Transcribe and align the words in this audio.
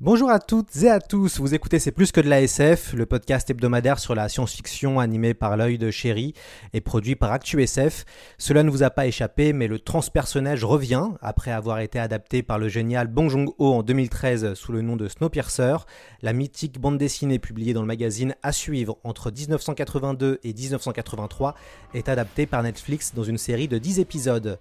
Bonjour 0.00 0.28
à 0.28 0.40
toutes 0.40 0.74
et 0.82 0.90
à 0.90 0.98
tous, 0.98 1.38
vous 1.38 1.54
écoutez 1.54 1.78
C'est 1.78 1.92
plus 1.92 2.10
que 2.10 2.20
de 2.20 2.28
la 2.28 2.42
SF, 2.42 2.94
le 2.94 3.06
podcast 3.06 3.48
hebdomadaire 3.48 4.00
sur 4.00 4.16
la 4.16 4.28
science-fiction 4.28 4.98
animé 4.98 5.34
par 5.34 5.56
l'œil 5.56 5.78
de 5.78 5.92
chéri 5.92 6.34
et 6.72 6.80
produit 6.80 7.14
par 7.14 7.30
ActuSF. 7.30 8.04
Cela 8.36 8.64
ne 8.64 8.70
vous 8.70 8.82
a 8.82 8.90
pas 8.90 9.06
échappé, 9.06 9.52
mais 9.52 9.68
le 9.68 9.78
transpersonnage 9.78 10.64
revient 10.64 11.10
après 11.22 11.52
avoir 11.52 11.78
été 11.78 12.00
adapté 12.00 12.42
par 12.42 12.58
le 12.58 12.68
génial 12.68 13.06
Bong 13.06 13.30
Joon-ho 13.30 13.72
en 13.72 13.84
2013 13.84 14.54
sous 14.54 14.72
le 14.72 14.82
nom 14.82 14.96
de 14.96 15.06
Snowpiercer. 15.06 15.76
La 16.22 16.32
mythique 16.32 16.80
bande 16.80 16.98
dessinée 16.98 17.38
publiée 17.38 17.72
dans 17.72 17.82
le 17.82 17.86
magazine 17.86 18.34
À 18.42 18.50
suivre 18.50 18.98
entre 19.04 19.30
1982 19.30 20.40
et 20.42 20.52
1983 20.52 21.54
est 21.94 22.08
adaptée 22.08 22.46
par 22.46 22.64
Netflix 22.64 23.14
dans 23.14 23.24
une 23.24 23.38
série 23.38 23.68
de 23.68 23.78
10 23.78 24.00
épisodes. 24.00 24.58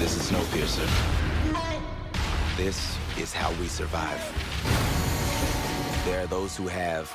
This 0.00 0.16
is 0.16 0.24
Snowpiercer. 0.24 0.82
This 2.56 2.98
is 3.16 3.32
how 3.32 3.52
we 3.60 3.70
survive. 3.70 4.51
There 6.04 6.18
are 6.18 6.26
those 6.26 6.58
who 6.58 6.66
have, 6.66 7.14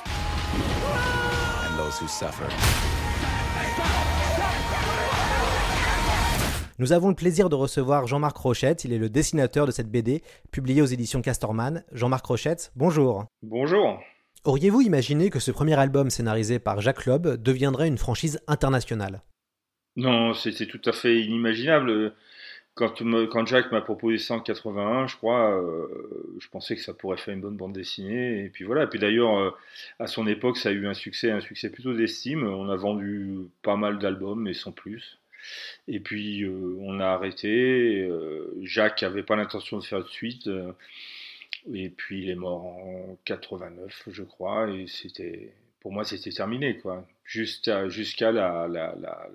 and 1.62 1.76
those 1.76 2.00
who 2.00 2.08
suffer. 2.08 2.46
Nous 6.78 6.92
avons 6.92 7.10
le 7.10 7.14
plaisir 7.14 7.50
de 7.50 7.54
recevoir 7.54 8.06
Jean-Marc 8.06 8.38
Rochette, 8.38 8.84
il 8.84 8.94
est 8.94 8.98
le 8.98 9.10
dessinateur 9.10 9.66
de 9.66 9.72
cette 9.72 9.90
BD, 9.90 10.22
publiée 10.52 10.80
aux 10.80 10.86
éditions 10.86 11.20
Castorman. 11.20 11.84
Jean-Marc 11.92 12.24
Rochette, 12.24 12.72
bonjour. 12.76 13.26
Bonjour. 13.42 14.00
Auriez-vous 14.44 14.80
imaginé 14.80 15.28
que 15.28 15.38
ce 15.38 15.50
premier 15.50 15.78
album 15.78 16.08
scénarisé 16.08 16.58
par 16.58 16.80
Jacques 16.80 17.04
Loeb 17.04 17.26
deviendrait 17.26 17.88
une 17.88 17.98
franchise 17.98 18.40
internationale? 18.46 19.20
Non, 19.96 20.32
c'est 20.32 20.66
tout 20.66 20.80
à 20.86 20.92
fait 20.92 21.20
inimaginable. 21.20 22.14
Quand, 22.78 23.46
Jacques 23.46 23.72
m'a 23.72 23.80
proposé 23.80 24.18
ça 24.18 24.34
en 24.34 24.40
81, 24.40 25.06
je 25.08 25.16
crois, 25.16 25.60
euh, 25.60 25.86
je 26.40 26.48
pensais 26.48 26.76
que 26.76 26.82
ça 26.82 26.94
pourrait 26.94 27.16
faire 27.18 27.34
une 27.34 27.40
bonne 27.40 27.56
bande 27.56 27.72
dessinée. 27.72 28.44
Et 28.44 28.48
puis 28.48 28.64
voilà. 28.64 28.84
Et 28.84 28.86
puis 28.86 28.98
d'ailleurs, 28.98 29.36
euh, 29.38 29.50
à 29.98 30.06
son 30.06 30.26
époque, 30.26 30.56
ça 30.58 30.68
a 30.70 30.72
eu 30.72 30.86
un 30.86 30.94
succès, 30.94 31.30
un 31.30 31.40
succès 31.40 31.70
plutôt 31.70 31.94
d'estime. 31.94 32.46
On 32.46 32.68
a 32.68 32.76
vendu 32.76 33.38
pas 33.62 33.76
mal 33.76 33.98
d'albums, 33.98 34.40
mais 34.42 34.54
sans 34.54 34.72
plus. 34.72 35.18
Et 35.88 36.00
puis 36.00 36.42
euh, 36.44 36.76
on 36.80 37.00
a 37.00 37.06
arrêté. 37.06 38.08
Jacques 38.62 39.02
n'avait 39.02 39.22
pas 39.24 39.36
l'intention 39.36 39.78
de 39.78 39.84
faire 39.84 40.02
de 40.04 40.08
suite. 40.08 40.48
et 41.74 41.88
puis 41.90 42.22
il 42.22 42.30
est 42.30 42.34
mort 42.34 42.64
en 42.66 43.16
89, 43.24 44.08
je 44.10 44.22
crois. 44.22 44.68
Et 44.70 44.86
c'était, 44.86 45.52
pour 45.80 45.92
moi, 45.92 46.04
c'était 46.04 46.30
terminé, 46.30 46.78
quoi. 46.78 47.04
Jusqu'à 47.24 47.88
jusqu'à 47.88 48.32
la, 48.32 48.66
la, 48.68 48.94
la- 49.00 49.28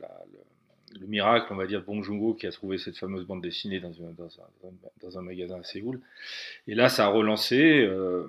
le, 0.94 1.00
le 1.00 1.08
miracle, 1.08 1.48
on 1.52 1.56
va 1.56 1.68
dire, 1.68 1.82
de 1.82 1.86
Bong 1.86 2.04
qui 2.38 2.48
a 2.48 2.52
trouvé 2.52 2.78
cette 2.78 2.98
fameuse 2.98 3.26
bande 3.26 3.42
dessinée 3.42 3.80
dans, 3.80 3.92
un- 4.04 4.12
dans, 4.18 4.28
un, 4.40 4.72
dans 5.02 5.18
un 5.20 5.22
magasin 5.22 5.60
à 5.60 5.64
Séoul. 5.64 6.02
Et 6.68 6.76
là, 6.76 6.90
ça 6.90 7.06
a 7.06 7.10
relancé. 7.10 7.82
euh, 7.82 8.28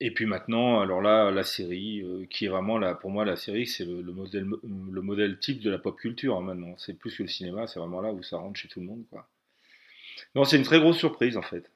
et 0.00 0.10
puis 0.12 0.26
maintenant, 0.26 0.80
alors 0.80 1.00
là, 1.02 1.30
la 1.30 1.44
série, 1.44 2.02
euh, 2.02 2.26
qui 2.30 2.46
est 2.46 2.48
vraiment, 2.48 2.78
là, 2.78 2.94
pour 2.94 3.10
moi, 3.10 3.24
la 3.24 3.36
série, 3.36 3.66
c'est 3.66 3.84
le, 3.84 4.02
le 4.02 4.12
modèle, 4.12 4.46
le 4.92 5.02
modèle 5.02 5.38
type 5.38 5.60
de 5.60 5.70
la 5.70 5.78
pop 5.78 5.96
culture 5.98 6.36
hein, 6.36 6.42
maintenant. 6.42 6.74
C'est 6.78 6.94
plus 6.98 7.16
que 7.16 7.22
le 7.24 7.28
cinéma, 7.28 7.66
c'est 7.66 7.78
vraiment 7.80 8.00
là 8.00 8.12
où 8.12 8.22
ça 8.22 8.38
rentre 8.38 8.58
chez 8.58 8.68
tout 8.68 8.80
le 8.80 8.86
monde, 8.86 9.04
quoi. 9.10 9.28
Non, 10.34 10.44
c'est 10.44 10.56
une 10.58 10.64
très 10.64 10.80
grosse 10.80 10.98
surprise, 10.98 11.36
en 11.36 11.42
fait. 11.42 11.70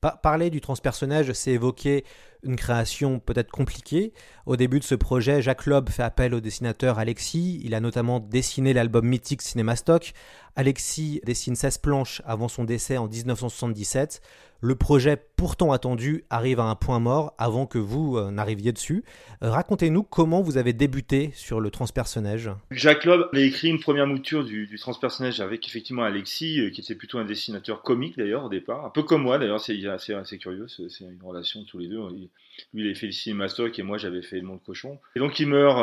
Pa- 0.00 0.18
Parler 0.22 0.50
du 0.50 0.60
transpersonnage, 0.60 1.32
c'est 1.32 1.52
évoquer 1.52 2.04
une 2.42 2.56
création 2.56 3.20
peut-être 3.20 3.50
compliquée. 3.50 4.12
Au 4.46 4.56
début 4.56 4.80
de 4.80 4.84
ce 4.84 4.94
projet, 4.94 5.42
Jacques 5.42 5.66
Loeb 5.66 5.88
fait 5.88 6.02
appel 6.02 6.34
au 6.34 6.40
dessinateur 6.40 6.98
Alexis. 6.98 7.60
Il 7.64 7.74
a 7.74 7.80
notamment 7.80 8.18
dessiné 8.20 8.72
l'album 8.72 9.06
mythique 9.06 9.42
Cinémastock. 9.42 10.12
Alexis 10.56 11.20
dessine 11.24 11.54
16 11.56 11.78
planches 11.78 12.22
avant 12.24 12.48
son 12.48 12.64
décès 12.64 12.96
en 12.96 13.06
1977. 13.06 14.20
Le 14.64 14.76
projet, 14.76 15.16
pourtant 15.16 15.72
attendu, 15.72 16.22
arrive 16.30 16.60
à 16.60 16.62
un 16.62 16.76
point 16.76 17.00
mort 17.00 17.34
avant 17.36 17.66
que 17.66 17.78
vous 17.78 18.16
euh, 18.16 18.30
n'arriviez 18.30 18.70
dessus. 18.70 19.02
Euh, 19.42 19.50
Racontez-nous 19.50 20.04
comment 20.04 20.40
vous 20.40 20.56
avez 20.56 20.72
débuté 20.72 21.32
sur 21.34 21.58
le 21.58 21.68
transpersonnage. 21.72 22.48
Jacques 22.70 23.04
Loeb 23.04 23.22
a 23.32 23.40
écrit 23.40 23.70
une 23.70 23.80
première 23.80 24.06
mouture 24.06 24.44
du, 24.44 24.78
transpersonnage 24.78 25.40
avec 25.40 25.66
effectivement 25.66 26.04
Alexis, 26.04 26.60
euh, 26.60 26.70
qui 26.70 26.80
était 26.80 26.94
plutôt 26.94 27.18
un 27.18 27.24
dessinateur 27.24 27.82
comique 27.82 28.16
d'ailleurs 28.16 28.44
au 28.44 28.48
départ, 28.48 28.86
un 28.86 28.90
peu 28.90 29.02
comme 29.02 29.22
moi 29.22 29.36
d'ailleurs, 29.36 29.60
c'est 29.60 29.84
assez, 29.84 30.38
curieux, 30.38 30.68
c'est 30.68 31.00
une 31.00 31.18
relation 31.20 31.64
tous 31.64 31.78
les 31.78 31.88
deux. 31.88 31.98
Lui, 32.10 32.30
il 32.74 32.84
avait 32.84 32.94
fait 32.94 33.06
le 33.06 33.12
Cinémastock 33.12 33.76
et 33.76 33.82
moi, 33.82 33.98
j'avais 33.98 34.22
fait 34.22 34.36
le 34.36 34.46
Monde 34.46 34.62
Cochon. 34.64 35.00
Et 35.16 35.18
donc, 35.18 35.40
il 35.40 35.48
meurt 35.48 35.80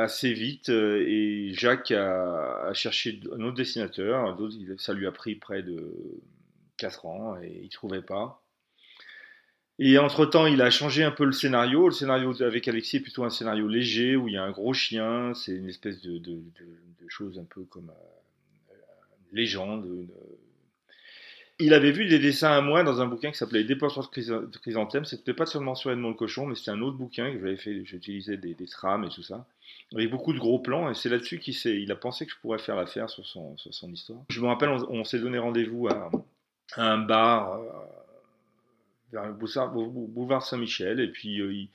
assez 0.00 0.32
vite 0.32 0.68
et 0.68 1.50
Jacques 1.52 1.90
a, 1.90 2.72
cherché 2.74 3.18
un 3.36 3.40
autre 3.40 3.56
dessinateur. 3.56 4.38
Ça 4.78 4.92
lui 4.92 5.08
a 5.08 5.10
pris 5.10 5.34
près 5.34 5.64
de 5.64 5.92
4 6.76 7.06
ans 7.06 7.36
et 7.42 7.60
il 7.62 7.68
trouvait 7.68 8.02
pas. 8.02 8.44
Et 9.78 9.98
entre-temps, 9.98 10.46
il 10.46 10.62
a 10.62 10.70
changé 10.70 11.02
un 11.02 11.10
peu 11.10 11.24
le 11.24 11.32
scénario. 11.32 11.88
Le 11.88 11.94
scénario 11.94 12.40
avec 12.42 12.68
Alexis 12.68 12.98
est 12.98 13.00
plutôt 13.00 13.24
un 13.24 13.30
scénario 13.30 13.66
léger 13.66 14.14
où 14.14 14.28
il 14.28 14.34
y 14.34 14.36
a 14.36 14.44
un 14.44 14.52
gros 14.52 14.72
chien. 14.72 15.34
C'est 15.34 15.52
une 15.52 15.68
espèce 15.68 16.00
de, 16.00 16.18
de, 16.18 16.38
chose 17.08 17.38
un 17.38 17.44
peu 17.44 17.64
comme 17.64 17.90
euh, 17.90 18.74
une 19.30 19.36
légende. 19.36 19.84
une- 19.86 20.08
Il 21.58 21.74
avait 21.74 21.90
vu 21.90 22.06
des 22.06 22.18
dessins 22.20 22.52
à 22.52 22.60
moi 22.60 22.84
dans 22.84 23.00
un 23.00 23.06
bouquin 23.06 23.30
qui 23.32 23.36
s'appelait 23.36 23.64
portraits 23.74 24.04
de 24.04 24.10
chrysa- 24.10 24.48
de 24.50 24.58
chrysanthème. 24.58 25.04
C'était 25.04 25.34
pas 25.34 25.46
seulement 25.46 25.74
sur 25.74 25.90
Edmond 25.90 26.10
le 26.10 26.14
cochon, 26.14 26.46
mais 26.46 26.54
c'était 26.54 26.70
un 26.70 26.80
autre 26.80 26.96
bouquin 26.96 27.32
que 27.32 27.40
j'avais 27.40 27.56
fait. 27.56 27.84
J'utilisais 27.84 28.36
des, 28.36 28.54
trames 28.66 29.04
et 29.04 29.08
tout 29.08 29.22
ça. 29.22 29.44
Avec 29.92 30.08
beaucoup 30.08 30.32
de 30.32 30.38
gros 30.38 30.60
plans. 30.60 30.88
Et 30.88 30.94
c'est 30.94 31.08
là-dessus 31.08 31.40
qu'il 31.40 31.90
a 31.90 31.96
pensé 31.96 32.26
que 32.26 32.32
je 32.32 32.38
pourrais 32.38 32.58
faire 32.58 32.76
l'affaire 32.76 33.10
sur 33.10 33.26
son, 33.26 33.56
histoire. 33.92 34.20
Je 34.28 34.40
me 34.40 34.46
rappelle, 34.46 34.68
on, 34.68 35.02
s'est 35.02 35.18
donné 35.18 35.38
rendez-vous 35.38 35.88
à 35.88 36.10
un 36.76 36.98
bar. 36.98 37.60
euh, 37.60 37.68
vers 39.14 39.26
le 39.26 39.32
boulevard, 40.08 40.44
Saint-Michel, 40.44 41.00
et 41.00 41.08
puis 41.08 41.40
euh, 41.40 41.66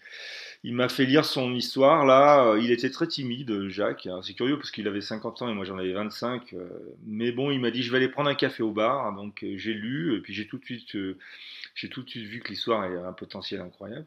il, 0.64 0.74
m'a 0.74 0.90
fait 0.90 1.06
lire 1.06 1.26
son 1.26 1.54
histoire. 1.56 2.06
Là, 2.06 2.46
Euh, 2.46 2.60
il 2.60 2.72
était 2.72 2.90
très 2.92 3.08
timide, 3.08 3.70
Jacques. 3.70 4.08
C'est 4.24 4.34
curieux 4.34 4.58
parce 4.58 4.72
qu'il 4.72 4.88
avait 4.88 5.02
50 5.02 5.42
ans 5.42 5.50
et 5.50 5.54
moi 5.54 5.66
j'en 5.66 5.78
avais 5.78 5.94
25. 5.94 6.54
euh, 6.54 6.68
mais 7.06 7.32
bon, 7.32 7.52
il 7.52 7.60
m'a 7.60 7.72
dit 7.72 7.82
je 7.84 7.92
vais 7.92 7.98
aller 7.98 8.10
prendre 8.10 8.30
un 8.30 8.36
café 8.36 8.62
au 8.64 8.72
bar. 8.72 9.14
Donc 9.16 9.46
j'ai 9.56 9.74
lu, 9.74 10.16
et 10.18 10.22
puis 10.22 10.34
j'ai 10.34 10.48
tout 10.48 10.58
de 10.58 10.66
suite, 10.66 10.92
tout 10.92 12.04
de 12.04 12.10
suite 12.10 12.26
vu 12.26 12.40
que 12.42 12.50
l'histoire 12.50 12.82
avait 12.82 12.98
un 12.98 13.14
potentiel 13.14 13.62
incroyable. 13.62 14.06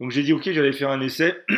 Donc 0.00 0.10
j'ai 0.12 0.22
dit 0.22 0.32
ok, 0.32 0.50
j'allais 0.50 0.72
faire 0.72 0.90
un 0.90 1.00
essai. 1.00 1.36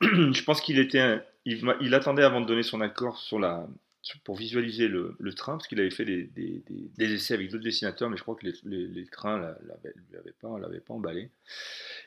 je 0.00 0.42
pense 0.42 0.60
qu'il 0.60 0.78
était, 0.78 1.20
il, 1.44 1.94
attendait 1.94 2.24
avant 2.24 2.40
de 2.40 2.46
donner 2.46 2.62
son 2.62 2.80
accord 2.80 3.18
sur 3.18 3.38
la, 3.38 3.66
pour 4.24 4.36
visualiser 4.36 4.88
le, 4.88 5.16
train, 5.34 5.56
parce 5.56 5.66
qu'il 5.66 5.80
avait 5.80 5.90
fait 5.90 6.04
des, 6.04 6.62
essais 6.98 7.34
avec 7.34 7.50
d'autres 7.50 7.64
dessinateurs, 7.64 8.10
mais 8.10 8.16
je 8.16 8.22
crois 8.22 8.34
que 8.34 8.46
les, 8.46 8.54
les- 8.64 8.86
les 8.86 9.06
trains 9.06 9.38
la- 9.38 9.58
l'avaient 10.12 10.32
pas, 10.40 10.58
pas 10.86 10.94
emballé. 10.94 11.30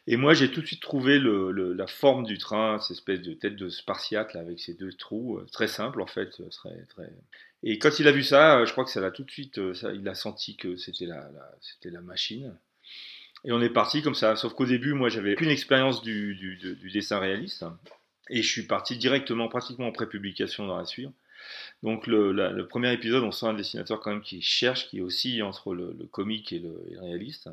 Et 0.06 0.16
moi, 0.16 0.34
j'ai 0.34 0.50
tout 0.52 0.62
de 0.62 0.66
suite 0.66 0.81
trouvé 0.81 1.19
la 1.19 1.88
forme 1.88 2.25
du 2.25 2.38
train, 2.38 2.80
cette 2.80 2.98
espèce 2.98 3.22
de 3.22 3.33
tête 3.33 3.56
de 3.56 3.68
Spartiate 3.68 4.33
là, 4.33 4.39
avec 4.39 4.60
ses 4.60 4.74
deux 4.74 4.94
trous, 4.94 5.38
euh, 5.38 5.45
très 5.51 5.68
simple 5.68 6.01
en 6.01 6.07
fait, 6.07 6.39
euh. 6.39 7.07
Et 7.63 7.80
quand 7.80 8.00
il 8.00 8.07
a 8.07 8.12
vu 8.12 8.24
ça, 8.24 8.60
euh, 8.60 8.66
je 8.66 8.72
crois 8.72 8.86
que 8.86 8.92
ça 8.92 9.01
l'a 9.01 9.12
tout 9.12 9.24
de 9.24 9.31
suite, 9.31 9.60
il 9.94 10.07
a 10.07 10.16
senti 10.16 10.56
que 10.56 10.77
c'était 10.77 11.06
la, 11.06 12.01
machine. 12.01 12.56
Et 13.44 13.51
on 13.51 13.62
est 13.62 13.69
parti 13.69 14.01
comme 14.01 14.16
ça. 14.16 14.36
Sauf 14.36 14.54
qu'au 14.54 14.66
début, 14.66 14.94
moi, 14.94 15.10
j'avais 15.10 15.33
aucune 15.33 15.50
expérience 15.50 16.01
du, 16.01 16.60
dessin 16.94 17.19
réaliste. 17.19 17.66
Et 18.30 18.42
je 18.42 18.48
suis 18.48 18.63
parti 18.63 18.98
directement, 18.98 19.48
pratiquement 19.48 19.88
en 19.88 19.92
pré-publication 19.92 20.68
dans 20.68 20.77
la 20.77 20.86
suite. 20.86 21.10
Donc 21.84 22.08
le, 22.08 22.62
premier 22.68 22.94
épisode, 22.94 23.24
on 23.24 23.32
sent 23.32 23.48
un 23.48 23.54
dessinateur 23.54 24.00
quand 24.00 24.12
même 24.12 24.22
qui 24.22 24.42
cherche, 24.42 24.90
qui 24.90 25.00
est 25.00 25.02
aussi 25.02 25.42
entre 25.42 25.74
le, 25.74 25.94
comique 26.12 26.54
et 26.54 26.60
le, 26.60 26.82
réaliste. 27.00 27.50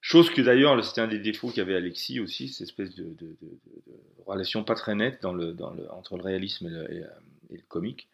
Chose 0.00 0.30
que 0.30 0.42
d'ailleurs, 0.42 0.84
c'était 0.84 1.00
un 1.00 1.08
des 1.08 1.20
défauts 1.20 1.50
qu'avait 1.50 1.76
Alexis 1.76 2.18
aussi, 2.18 2.48
cette 2.48 2.68
espèce 2.68 2.94
de, 2.94 3.14
relation 4.26 4.64
pas 4.64 4.74
très 4.74 4.94
nette 4.94 5.24
entre 5.24 6.16
le 6.16 6.22
réalisme 6.22 6.66
et 6.66 6.70
le, 6.70 6.92
et, 6.92 7.04
euh, 7.04 7.08
et 7.50 7.56
le 7.56 7.62
comique. 7.68 8.08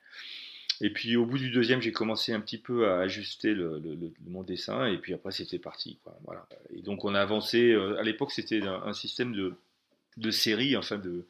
Et 0.80 0.90
puis 0.90 1.16
au 1.16 1.26
bout 1.26 1.38
du 1.38 1.50
deuxième, 1.50 1.82
j'ai 1.82 1.92
commencé 1.92 2.32
un 2.32 2.40
petit 2.40 2.58
peu 2.58 2.88
à 2.88 3.00
ajuster 3.00 3.54
mon 4.26 4.42
dessin, 4.42 4.86
et 4.86 4.98
puis 4.98 5.12
après 5.12 5.32
c'était 5.32 5.58
parti. 5.58 5.98
Voilà. 6.24 6.46
Et 6.74 6.82
donc 6.82 7.04
on 7.04 7.14
a 7.14 7.20
avancé. 7.20 7.72
euh, 7.72 7.98
à 7.98 8.02
l'époque, 8.02 8.30
c'était 8.30 8.62
un 8.62 8.92
système 8.92 9.32
de 9.34 9.54
de 10.18 10.30
série, 10.30 10.76
enfin 10.76 10.96
de, 10.98 11.24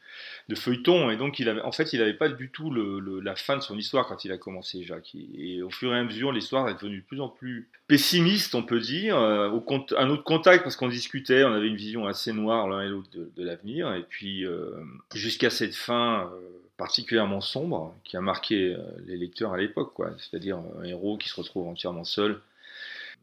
de 0.48 0.54
feuilleton. 0.54 1.10
Et 1.10 1.16
donc, 1.16 1.38
il 1.38 1.48
avait, 1.48 1.60
en 1.60 1.72
fait, 1.72 1.92
il 1.92 2.00
n'avait 2.00 2.14
pas 2.14 2.28
du 2.28 2.50
tout 2.50 2.70
la 2.72 3.36
fin 3.36 3.56
de 3.56 3.62
son 3.62 3.76
histoire 3.78 4.06
quand 4.06 4.24
il 4.24 4.32
a 4.32 4.38
commencé, 4.38 4.82
Jacques. 4.82 5.14
Et, 5.14 5.62
au 5.62 5.70
fur 5.70 5.94
et 5.94 5.98
à 5.98 6.02
mesure, 6.04 6.32
l'histoire 6.32 6.68
est 6.68 6.74
devenue 6.74 6.98
de 7.00 7.04
plus 7.04 7.20
en 7.20 7.28
plus 7.28 7.68
pessimiste, 7.86 8.54
on 8.54 8.62
peut 8.62 8.80
dire. 8.80 9.18
Euh, 9.18 9.48
au 9.50 9.60
cont- 9.60 9.86
un 9.96 10.08
autre 10.10 10.24
contact, 10.24 10.62
parce 10.62 10.76
qu'on 10.76 10.88
discutait, 10.88 11.44
on 11.44 11.52
avait 11.52 11.68
une 11.68 11.76
vision 11.76 12.06
assez 12.06 12.32
noire 12.32 12.68
l'un 12.68 12.82
et 12.82 12.88
l'autre 12.88 13.10
de, 13.12 13.30
de 13.36 13.44
l'avenir. 13.44 13.94
Et 13.94 14.02
puis, 14.02 14.44
euh, 14.44 14.70
jusqu'à 15.14 15.50
cette 15.50 15.74
fin 15.74 16.30
euh, 16.32 16.40
particulièrement 16.76 17.40
sombre, 17.40 17.94
qui 18.04 18.16
a 18.16 18.20
marqué 18.20 18.74
euh, 18.74 18.78
les 19.06 19.16
lecteurs 19.16 19.52
à 19.52 19.58
l'époque, 19.58 19.92
quoi. 19.94 20.10
C'est-à-dire 20.18 20.58
un 20.80 20.84
héros 20.84 21.16
qui 21.18 21.28
se 21.28 21.36
retrouve 21.36 21.66
entièrement 21.68 22.04
seul. 22.04 22.40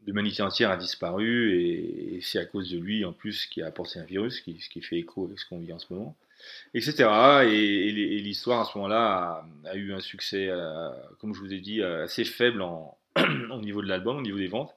L'humanité 0.06 0.42
entière 0.42 0.70
a 0.70 0.76
disparu 0.76 1.52
et, 1.58 2.20
c'est 2.22 2.38
à 2.38 2.44
cause 2.44 2.70
de 2.70 2.78
lui 2.78 3.04
en 3.04 3.12
plus 3.12 3.46
qui 3.46 3.62
a 3.62 3.66
apporté 3.66 3.98
un 3.98 4.04
virus, 4.04 4.40
qui, 4.40 4.60
ce 4.60 4.68
qui 4.68 4.80
fait 4.80 4.96
écho 4.96 5.24
avec 5.24 5.38
ce 5.38 5.48
qu'on 5.48 5.58
vit 5.58 5.72
en 5.72 5.78
ce 5.78 5.92
moment 5.92 6.16
etc. 6.74 7.08
Et, 7.46 7.92
l'histoire 8.20 8.60
à 8.60 8.64
ce 8.64 8.76
moment-là 8.78 9.44
a, 9.64 9.76
eu 9.76 9.92
un 9.92 10.00
succès, 10.00 10.48
euh, 10.48 10.90
comme 11.20 11.34
je 11.34 11.40
vous 11.40 11.52
ai 11.52 11.60
dit, 11.60 11.80
euh, 11.80 12.04
assez 12.04 12.24
faible 12.24 12.62
au 13.16 13.60
niveau 13.60 13.82
de 13.82 13.88
l'album, 13.88 14.18
au 14.18 14.22
niveau 14.22 14.38
des 14.38 14.46
ventes, 14.46 14.74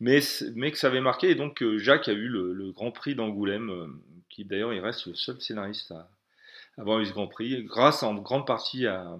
mais, 0.00 0.20
mais 0.54 0.70
que 0.72 0.78
ça 0.78 0.88
avait 0.88 1.00
marqué. 1.00 1.30
Et 1.30 1.34
donc 1.34 1.62
euh, 1.62 1.78
Jacques 1.78 2.08
a 2.08 2.12
eu 2.12 2.28
le, 2.28 2.72
Grand 2.72 2.90
Prix 2.90 3.14
d'Angoulême, 3.14 4.00
qui 4.28 4.44
d'ailleurs 4.44 4.72
il 4.72 4.80
reste 4.80 5.06
le 5.06 5.14
seul 5.14 5.40
scénariste 5.40 5.92
à 5.92 6.08
avoir 6.76 7.00
eu 7.00 7.06
ce 7.06 7.12
Grand 7.12 7.28
Prix, 7.28 7.62
grâce 7.64 8.02
en 8.02 8.14
grande 8.14 8.46
partie 8.46 8.86
à 8.86 9.16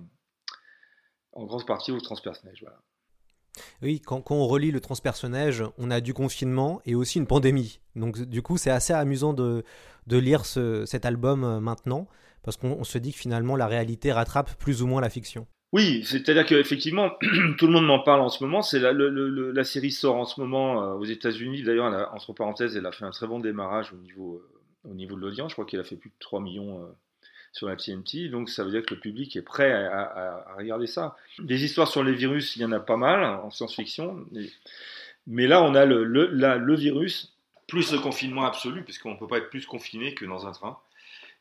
en 1.32 1.44
grande 1.44 1.66
partie 1.66 1.93
au 1.93 2.00
transpersonnage. 2.00 2.64
Oui, 3.82 4.00
quand, 4.00 4.23
on 4.31 4.47
relit 4.47 4.70
le 4.70 4.81
transpersonnage, 4.81 5.64
on 5.79 5.91
a 5.91 6.00
du 6.00 6.14
confinement 6.14 6.81
et 6.87 6.94
aussi 6.94 7.19
une 7.19 7.26
pandémie. 7.26 7.81
Donc 7.94 8.20
du 8.23 8.43
coup, 8.43 8.56
c'est 8.58 8.70
assez 8.70 8.93
amusant 8.93 9.32
de, 9.32 9.64
de 10.06 10.17
lire 10.19 10.44
ce- 10.47 10.85
cet 10.87 11.05
album 11.05 11.44
euh, 11.44 11.61
maintenant, 11.61 12.06
parce 12.43 12.56
qu'on 12.56 12.73
on 12.73 12.85
se 12.85 12.99
dit 12.99 13.12
que 13.12 13.19
finalement 13.19 13.56
la 13.56 13.67
réalité 13.67 14.12
rattrape 14.12 14.55
plus 14.58 14.82
ou 14.82 14.87
moins 14.87 15.00
la 15.00 15.11
fiction. 15.11 15.47
Oui, 15.73 16.05
c'est-à-dire 16.05 16.47
qu'effectivement, 16.47 17.11
tout 17.58 17.67
le 17.67 17.73
monde 17.73 17.87
m'en 17.87 17.99
parle 17.99 18.20
en 18.20 18.29
ce 18.29 18.43
moment. 18.44 18.62
C'est 18.62 18.79
la, 18.79 18.93
la 18.93 19.64
série 19.64 19.91
sort 19.91 20.14
en 20.17 20.25
ce 20.25 20.41
moment 20.41 20.82
euh, 20.82 20.94
aux 20.94 21.05
États-Unis. 21.05 21.62
D'ailleurs, 21.64 22.11
entre 22.14 22.32
parenthèses, 22.32 22.76
elle 22.76 22.87
a 22.87 22.93
fait 22.93 23.05
un 23.05 23.11
très 23.11 23.26
bon 23.26 23.41
démarrage 23.41 23.93
au 23.93 23.97
niveau, 23.97 24.37
euh, 24.37 24.91
au 24.91 24.94
niveau 24.94 25.17
de 25.17 25.20
l'audience. 25.20 25.50
Je 25.50 25.55
crois 25.56 25.64
qu'elle 25.67 25.81
a 25.81 25.85
fait 25.85 25.97
plus 25.97 26.11
de 26.11 26.14
3 26.20 26.41
millions 26.41 26.87
sur 27.56 27.69
la 27.69 27.76
TNT. 27.76 28.29
Donc, 28.29 28.50
ça 28.50 28.64
veut 28.64 28.70
dire 28.70 28.85
que 28.85 28.94
le 28.94 29.00
public 29.00 29.35
est 29.35 29.43
prêt 29.43 29.73
à, 29.73 30.44
regarder 30.58 30.87
ça. 30.87 31.17
Des 31.38 31.64
histoires 31.64 31.88
sur 31.88 32.05
les 32.05 32.12
virus, 32.12 32.55
il 32.56 32.62
y 32.62 32.64
en 32.67 32.73
a 32.73 32.81
pas 32.81 32.99
mal 32.99 33.25
en 33.25 33.50
science-fiction. 33.50 34.26
Mais 35.26 35.47
là, 35.47 35.62
on 35.62 35.75
a 35.75 35.87
le, 35.87 36.75
virus, 36.75 37.35
plus 37.67 37.93
le 37.93 37.99
confinement 37.99 38.44
absolu, 38.44 38.85
puisqu'on 38.85 39.12
ne 39.12 39.19
peut 39.19 39.26
pas 39.26 39.38
être 39.38 39.49
plus 39.49 39.64
confiné 39.64 40.14
que 40.14 40.26
dans 40.26 40.47
un 40.47 40.53
train. 40.53 40.76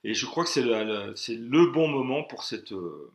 Et 0.05 0.13
je 0.13 0.25
crois 0.25 0.45
que 0.45 0.49
c'est 0.49 0.63
le 0.63 1.71
bon 1.73 1.89
moment 1.89 2.23
pour 2.23 2.43
cette, 2.43 2.71
euh, 2.71 3.11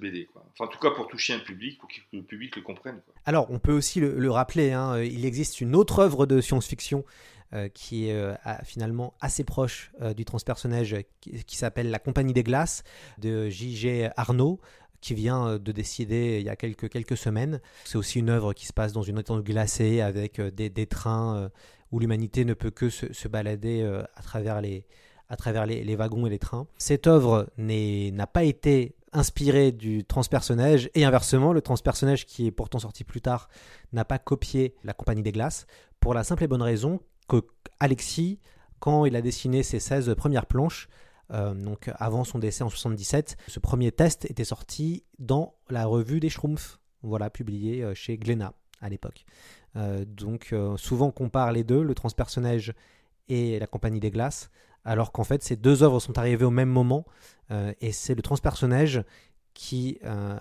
BD. 0.00 0.28
Enfin, 0.34 0.64
en 0.64 0.68
tout 0.68 0.78
cas, 0.78 0.90
pour 0.90 1.08
toucher 1.08 1.34
un 1.34 1.38
public, 1.38 1.78
pour 1.78 1.88
que 1.90 1.96
le 2.14 2.22
public 2.22 2.56
le 2.56 2.62
comprenne. 2.62 3.02
Alors, 3.26 3.50
on 3.50 3.58
peut 3.58 3.72
aussi 3.72 4.00
le, 4.00 4.18
le 4.18 4.30
rappeler, 4.30 4.72
hein, 4.72 5.02
il 5.02 5.26
existe 5.26 5.60
une 5.60 5.76
autre 5.76 5.98
œuvre 5.98 6.24
de 6.24 6.40
science-fiction 6.40 7.04
euh, 7.54 7.68
qui 7.68 8.08
est 8.08 8.14
euh, 8.14 8.34
finalement 8.64 9.12
assez 9.20 9.44
proche 9.44 9.92
euh, 10.00 10.14
du 10.14 10.24
transpersonnage, 10.24 10.96
qui, 11.20 11.56
s'appelle 11.56 11.90
La 11.90 11.98
Compagnie 11.98 12.32
des 12.32 12.42
Glaces 12.42 12.82
de 13.18 13.50
J.G. 13.50 14.08
Arnaud 14.16 14.58
qui 15.02 15.12
vient 15.12 15.58
de 15.58 15.72
décider 15.72 16.38
il 16.40 16.46
y 16.46 16.48
a 16.48 16.56
quelques, 16.56 16.88
quelques 16.88 17.16
semaines. 17.16 17.60
C'est 17.84 17.98
aussi 17.98 18.20
une 18.20 18.30
œuvre 18.30 18.54
qui 18.54 18.66
se 18.66 18.72
passe 18.72 18.92
dans 18.92 19.02
une 19.02 19.18
étendue 19.18 19.42
glacée 19.42 20.00
avec 20.00 20.40
des, 20.40 20.70
des 20.70 20.86
trains 20.86 21.50
où 21.90 21.98
l'humanité 21.98 22.44
ne 22.44 22.54
peut 22.54 22.70
que 22.70 22.88
se, 22.88 23.28
balader 23.28 23.82
à 24.14 24.22
travers 24.22 24.60
les, 24.60 24.86
à 25.28 25.34
travers 25.34 25.66
les, 25.66 25.82
les 25.82 25.96
wagons 25.96 26.26
et 26.26 26.30
les 26.30 26.38
trains. 26.38 26.68
Cette 26.78 27.08
œuvre 27.08 27.48
n'a 27.58 28.26
pas 28.28 28.44
été 28.44 28.94
inspirée 29.12 29.72
du 29.72 30.04
transpersonnage 30.04 30.88
et 30.94 31.04
inversement, 31.04 31.52
le 31.52 31.60
transpersonnage 31.60 32.24
qui 32.24 32.46
est 32.46 32.52
pourtant 32.52 32.78
sorti 32.78 33.04
plus 33.04 33.20
tard 33.20 33.48
n'a 33.92 34.04
pas 34.04 34.18
copié 34.18 34.74
la 34.84 34.94
Compagnie 34.94 35.22
des 35.22 35.32
Glaces 35.32 35.66
pour 36.00 36.14
la 36.14 36.24
simple 36.24 36.44
et 36.44 36.48
bonne 36.48 36.62
raison 36.62 37.00
que 37.28 37.42
Alexis, 37.80 38.38
quand 38.78 39.04
il 39.04 39.16
a 39.16 39.22
dessiné 39.22 39.62
ses 39.62 39.80
16 39.80 40.14
premières 40.16 40.46
planches, 40.46 40.88
euh, 41.32 41.54
donc 41.54 41.90
avant 41.98 42.24
son 42.24 42.38
décès 42.38 42.62
en 42.62 42.68
77, 42.68 43.36
ce 43.46 43.60
premier 43.60 43.92
test 43.92 44.24
était 44.26 44.44
sorti 44.44 45.04
dans 45.18 45.54
la 45.70 45.86
revue 45.86 46.20
des 46.20 46.28
Schtroumpfs, 46.28 46.78
voilà, 47.02 47.30
publié 47.30 47.82
euh, 47.82 47.94
chez 47.94 48.18
Glénat 48.18 48.52
à 48.80 48.88
l'époque. 48.88 49.24
Euh, 49.76 50.04
donc 50.04 50.54
souvent 50.76 51.06
on 51.06 51.12
compare 51.12 51.52
les 51.52 51.64
deux, 51.64 51.82
le 51.82 51.94
transpersonnage 51.94 52.74
et 53.28 53.58
la 53.58 53.66
Compagnie 53.66 54.00
des 54.00 54.10
Glaces, 54.10 54.50
alors 54.84 55.12
qu'en 55.12 55.24
fait 55.24 55.42
ces 55.42 55.56
deux 55.56 55.82
œuvres 55.82 56.00
sont 56.00 56.18
arrivées 56.18 56.44
au 56.44 56.50
même 56.50 56.68
moment, 56.68 57.06
et 57.80 57.92
c'est 57.92 58.14
le 58.14 58.22
transpersonnage 58.22 59.04
qui 59.52 59.98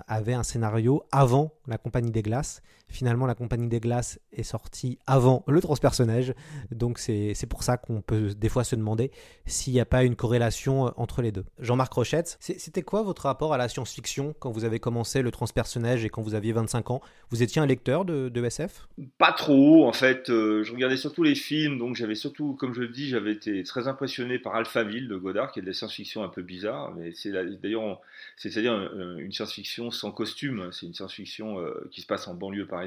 avait 0.08 0.34
un 0.34 0.44
scénario 0.44 1.04
avant 1.12 1.54
la 1.68 1.78
Compagnie 1.78 2.12
des 2.12 2.22
Glaces. 2.22 2.62
Finalement, 2.92 3.26
la 3.26 3.36
Compagnie 3.36 3.68
des 3.68 3.80
Glaces 3.80 4.20
est 4.34 4.44
sortie 4.44 5.00
avant 5.08 5.44
le 5.48 5.62
transpersonnage, 5.62 6.34
donc 6.72 7.00
c'est 7.00 7.48
pour 7.50 7.64
ça 7.64 7.78
qu'on 7.78 8.02
peut 8.02 8.34
des 8.36 8.50
fois 8.50 8.64
se 8.64 8.76
demander 8.76 9.12
s'il 9.46 9.74
n'y 9.74 9.80
a 9.80 9.86
pas 9.86 10.04
une 10.04 10.16
corrélation 10.16 10.88
euh, 10.88 10.92
entre 10.98 11.22
les 11.22 11.32
deux. 11.32 11.46
Jean-Marc 11.60 11.94
Rochette, 11.94 12.38
c'était 12.40 12.82
quoi 12.82 13.02
votre 13.02 13.24
rapport 13.24 13.54
à 13.54 13.58
la 13.58 13.70
science-fiction 13.70 14.36
quand 14.40 14.52
vous 14.52 14.66
avez 14.66 14.80
commencé 14.80 15.22
le 15.22 15.32
transpersonnage 15.32 16.04
et 16.06 16.10
quand 16.10 16.22
vous 16.22 16.36
aviez 16.36 16.52
25 16.52 16.92
ans? 16.92 17.02
Vous 17.30 17.44
étiez 17.44 17.62
un 17.62 17.66
lecteur 17.66 18.06
de, 18.06 18.32
SF 18.42 18.88
Pas 19.18 19.32
trop, 19.32 19.88
en 19.88 19.94
fait. 19.94 20.30
euh, 20.30 20.64
je 20.64 20.74
regardais 20.74 20.98
surtout 20.98 21.24
les 21.24 21.36
films, 21.36 21.78
donc 21.78 21.96
j'avais 21.96 22.16
surtout, 22.16 22.56
comme 22.56 22.74
je 22.74 22.82
le 22.82 22.90
dis, 22.90 23.08
j'avais 23.08 23.32
été 23.32 23.64
très 23.64 23.88
impressionné 23.88 24.40
par 24.40 24.56
Alphaville 24.56 25.08
de 25.08 25.16
Godard, 25.16 25.52
qui 25.52 25.60
est 25.60 25.62
de 25.62 25.68
la 25.68 25.74
science-fiction 25.74 26.24
un 26.24 26.28
peu 26.28 26.42
bizarre, 26.42 26.94
mais 26.96 27.14
c'est 27.14 27.32
d'ailleurs, 27.32 28.02
c'est-à-dire 28.36 28.74
euh, 28.74 29.18
une 29.18 29.32
science-fiction 29.32 29.92
sans 29.92 30.12
costume. 30.12 30.70
C'est 30.72 30.88
une 30.88 30.94
science-fiction 30.94 31.58
qui 31.92 32.02
se 32.02 32.08
passe 32.08 32.28
en 32.28 32.34
banlieue 32.34 32.66
parisienne. 32.66 32.81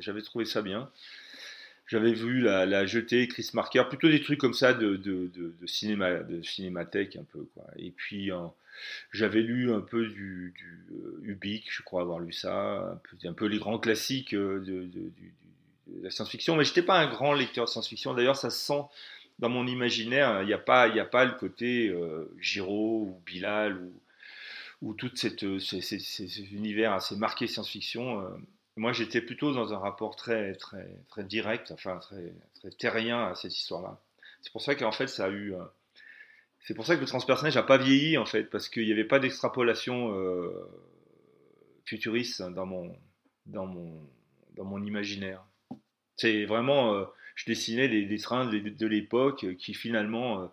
J'avais 0.00 0.22
trouvé 0.22 0.44
ça 0.44 0.62
bien. 0.62 0.90
J'avais 1.86 2.12
vu 2.12 2.40
la, 2.40 2.86
jetée, 2.86 3.28
Chris 3.28 3.50
Marker, 3.54 3.84
plutôt 3.88 4.08
des 4.08 4.20
trucs 4.20 4.40
comme 4.40 4.54
ça 4.54 4.74
de, 4.74 4.96
de, 4.96 5.52
cinéma, 5.66 6.14
de 6.14 6.42
cinémathèque 6.42 7.16
un 7.16 7.24
peu. 7.24 7.46
Quoi. 7.54 7.64
Et 7.76 7.90
puis 7.90 8.30
j'avais 9.12 9.42
lu 9.42 9.72
un 9.72 9.80
peu 9.80 10.06
du, 10.06 10.52
du 10.56 10.86
euh, 10.92 11.20
Ubik, 11.22 11.66
je 11.70 11.82
crois 11.82 12.02
avoir 12.02 12.18
lu 12.18 12.32
ça, 12.32 13.00
un 13.24 13.32
peu, 13.32 13.46
les 13.46 13.58
grands 13.58 13.78
classiques 13.78 14.34
euh, 14.34 14.60
de, 14.60 14.90
la 16.02 16.10
science-fiction. 16.10 16.56
Mais 16.56 16.64
j'étais 16.64 16.82
pas 16.82 16.98
un 16.98 17.08
grand 17.08 17.32
lecteur 17.32 17.66
de 17.66 17.70
science-fiction. 17.70 18.14
D'ailleurs, 18.14 18.36
ça 18.36 18.50
se 18.50 18.58
sent 18.58 18.82
dans 19.38 19.48
mon 19.48 19.66
imaginaire. 19.66 20.42
Il 20.42 20.46
n'y 20.46 20.52
a 20.52 20.58
pas, 20.58 20.88
il 20.88 20.98
a 20.98 21.04
pas 21.04 21.24
le 21.24 21.32
côté 21.32 21.88
euh, 21.88 22.30
Giraud 22.40 23.02
ou 23.08 23.22
Bilal 23.24 23.76
ou 23.78 23.92
ou 24.82 24.92
tout 24.92 25.10
cette, 25.14 25.42
euh, 25.44 25.58
ces 25.58 26.52
univers 26.52 26.92
assez 26.92 27.16
marqué 27.16 27.46
science-fiction. 27.46 28.22
Moi, 28.76 28.92
j'étais 28.92 29.22
plutôt 29.22 29.52
dans 29.52 29.72
un 29.72 29.78
rapport 29.78 30.16
très, 30.16 30.54
très, 30.54 30.86
très 31.08 31.24
direct, 31.24 31.70
enfin 31.72 31.96
très, 31.98 32.34
très 32.54 32.70
terrien 32.70 33.28
à 33.28 33.34
cette 33.34 33.56
histoire-là. 33.56 33.98
C'est 34.42 34.52
pour 34.52 34.60
ça 34.60 34.74
qu'en 34.74 34.92
fait, 34.92 35.06
ça 35.06 35.26
a 35.26 35.28
eu. 35.30 35.54
euh, 35.54 35.64
c'est 36.60 36.74
pour 36.74 36.84
ça 36.84 36.96
que 36.96 37.00
le 37.00 37.06
transpersonnage 37.06 37.54
n'a 37.54 37.62
pas 37.62 37.78
vieilli, 37.78 38.18
en 38.18 38.26
fait, 38.26 38.44
parce 38.44 38.68
qu'il 38.68 38.84
n'y 38.84 38.92
avait 38.92 39.04
pas 39.04 39.18
d'extrapolation 39.18 40.12
euh, 40.14 40.50
futuriste 41.86 42.42
dans 42.42 42.66
mon, 42.66 42.94
dans, 43.46 43.66
mon, 43.66 43.98
dans 44.56 44.64
mon 44.64 44.82
imaginaire. 44.84 45.42
C'est 46.16 46.44
vraiment. 46.44 46.94
euh, 46.94 47.04
je 47.34 47.44
dessinais 47.46 47.88
des, 47.88 48.18
trains 48.18 48.46
de, 48.46 48.86
l'époque 48.86 49.46
qui 49.58 49.74
finalement. 49.74 50.50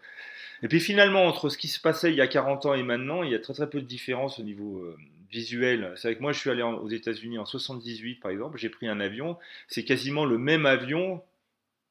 et 0.63 0.67
puis 0.67 0.81
finalement, 0.81 1.25
entre 1.25 1.47
ce 1.47 1.57
qui 1.57 1.69
se 1.69 1.79
passait 1.79 2.11
il 2.11 2.17
y 2.17 2.21
a 2.21 2.27
40 2.27 2.65
ans 2.65 2.73
et 2.73 2.83
maintenant, 2.83 3.23
il 3.23 3.31
y 3.31 3.35
a 3.35 3.39
très 3.39 3.53
très 3.53 3.69
peu 3.69 3.81
de 3.81 3.87
différence 3.87 4.37
au 4.37 4.43
niveau 4.43 4.93
visuel. 5.33 5.93
C'est 5.97 6.15
que 6.15 6.21
moi, 6.21 6.31
je 6.31 6.39
suis 6.39 6.49
allé 6.49 6.63
aux 6.63 6.89
États-Unis 6.89 7.37
en 7.39 7.45
78, 7.45 8.21
par 8.21 8.31
exemple, 8.31 8.57
j'ai 8.57 8.69
pris 8.69 8.87
un 8.87 8.99
avion, 8.99 9.37
c'est 9.67 9.83
quasiment 9.83 10.25
le 10.25 10.37
même 10.37 10.65
avion 10.65 11.21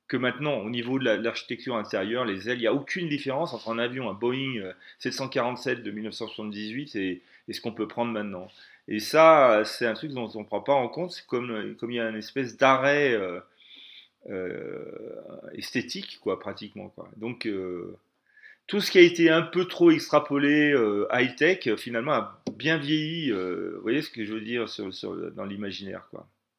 que 0.09 0.17
maintenant 0.19 0.59
au 0.59 0.71
niveau 0.71 0.99
de 0.99 1.05
la- 1.05 1.17
de 1.19 1.23
l'architecture 1.25 1.77
intérieure, 1.77 2.25
les 2.25 2.49
ailes, 2.49 2.59
il 2.59 2.63
n'y 2.63 2.67
a 2.67 2.75
aucune 2.75 3.09
différence 3.09 3.55
entre 3.55 3.71
un 3.71 3.79
avion, 3.79 4.11
un 4.11 4.15
Boeing 4.15 4.59
euh, 4.59 4.73
747 4.99 5.83
de 5.83 5.91
1978 5.91 6.97
et, 6.97 7.23
ce 7.51 7.61
qu'on 7.61 7.73
peut 7.73 7.89
prendre 7.89 8.13
maintenant. 8.13 8.49
Et 8.89 8.99
ça, 9.01 9.63
c'est 9.65 9.87
un 9.87 9.95
truc 9.95 10.13
dont 10.13 10.31
on 10.35 10.41
ne 10.41 10.45
prend 10.45 10.61
pas 10.61 10.75
en 10.75 10.89
compte, 10.89 11.25
comme, 11.29 11.77
comme 11.77 11.91
il 11.91 11.97
y 11.97 12.01
a 12.01 12.09
une 12.09 12.17
espèce 12.17 12.57
d'arrêt 12.57 13.13
euh, 13.15 13.41
euh, 14.31 14.85
esthétique, 15.55 16.19
quoi, 16.21 16.39
pratiquement. 16.39 16.93
Donc, 17.17 17.47
euh, 17.47 17.97
tout 18.73 18.81
ce 18.81 18.91
qui 18.91 18.97
a 18.97 19.03
été 19.03 19.29
un 19.29 19.43
peu 19.43 19.67
trop 19.67 19.91
extrapolé 19.91 20.73
euh, 20.73 21.07
high-tech, 21.13 21.67
euh, 21.67 21.77
finalement, 21.77 22.13
a 22.13 22.43
bien 22.57 22.79
vieilli. 22.79 23.31
euh, 23.31 23.75
vous 23.77 23.83
voyez 23.83 24.01
ce 24.01 24.09
que 24.09 24.25
je 24.25 24.33
veux 24.33 24.41
dire 24.41 24.67
sur- 24.67 24.91
dans 25.37 25.45
l'imaginaire. 25.45 26.09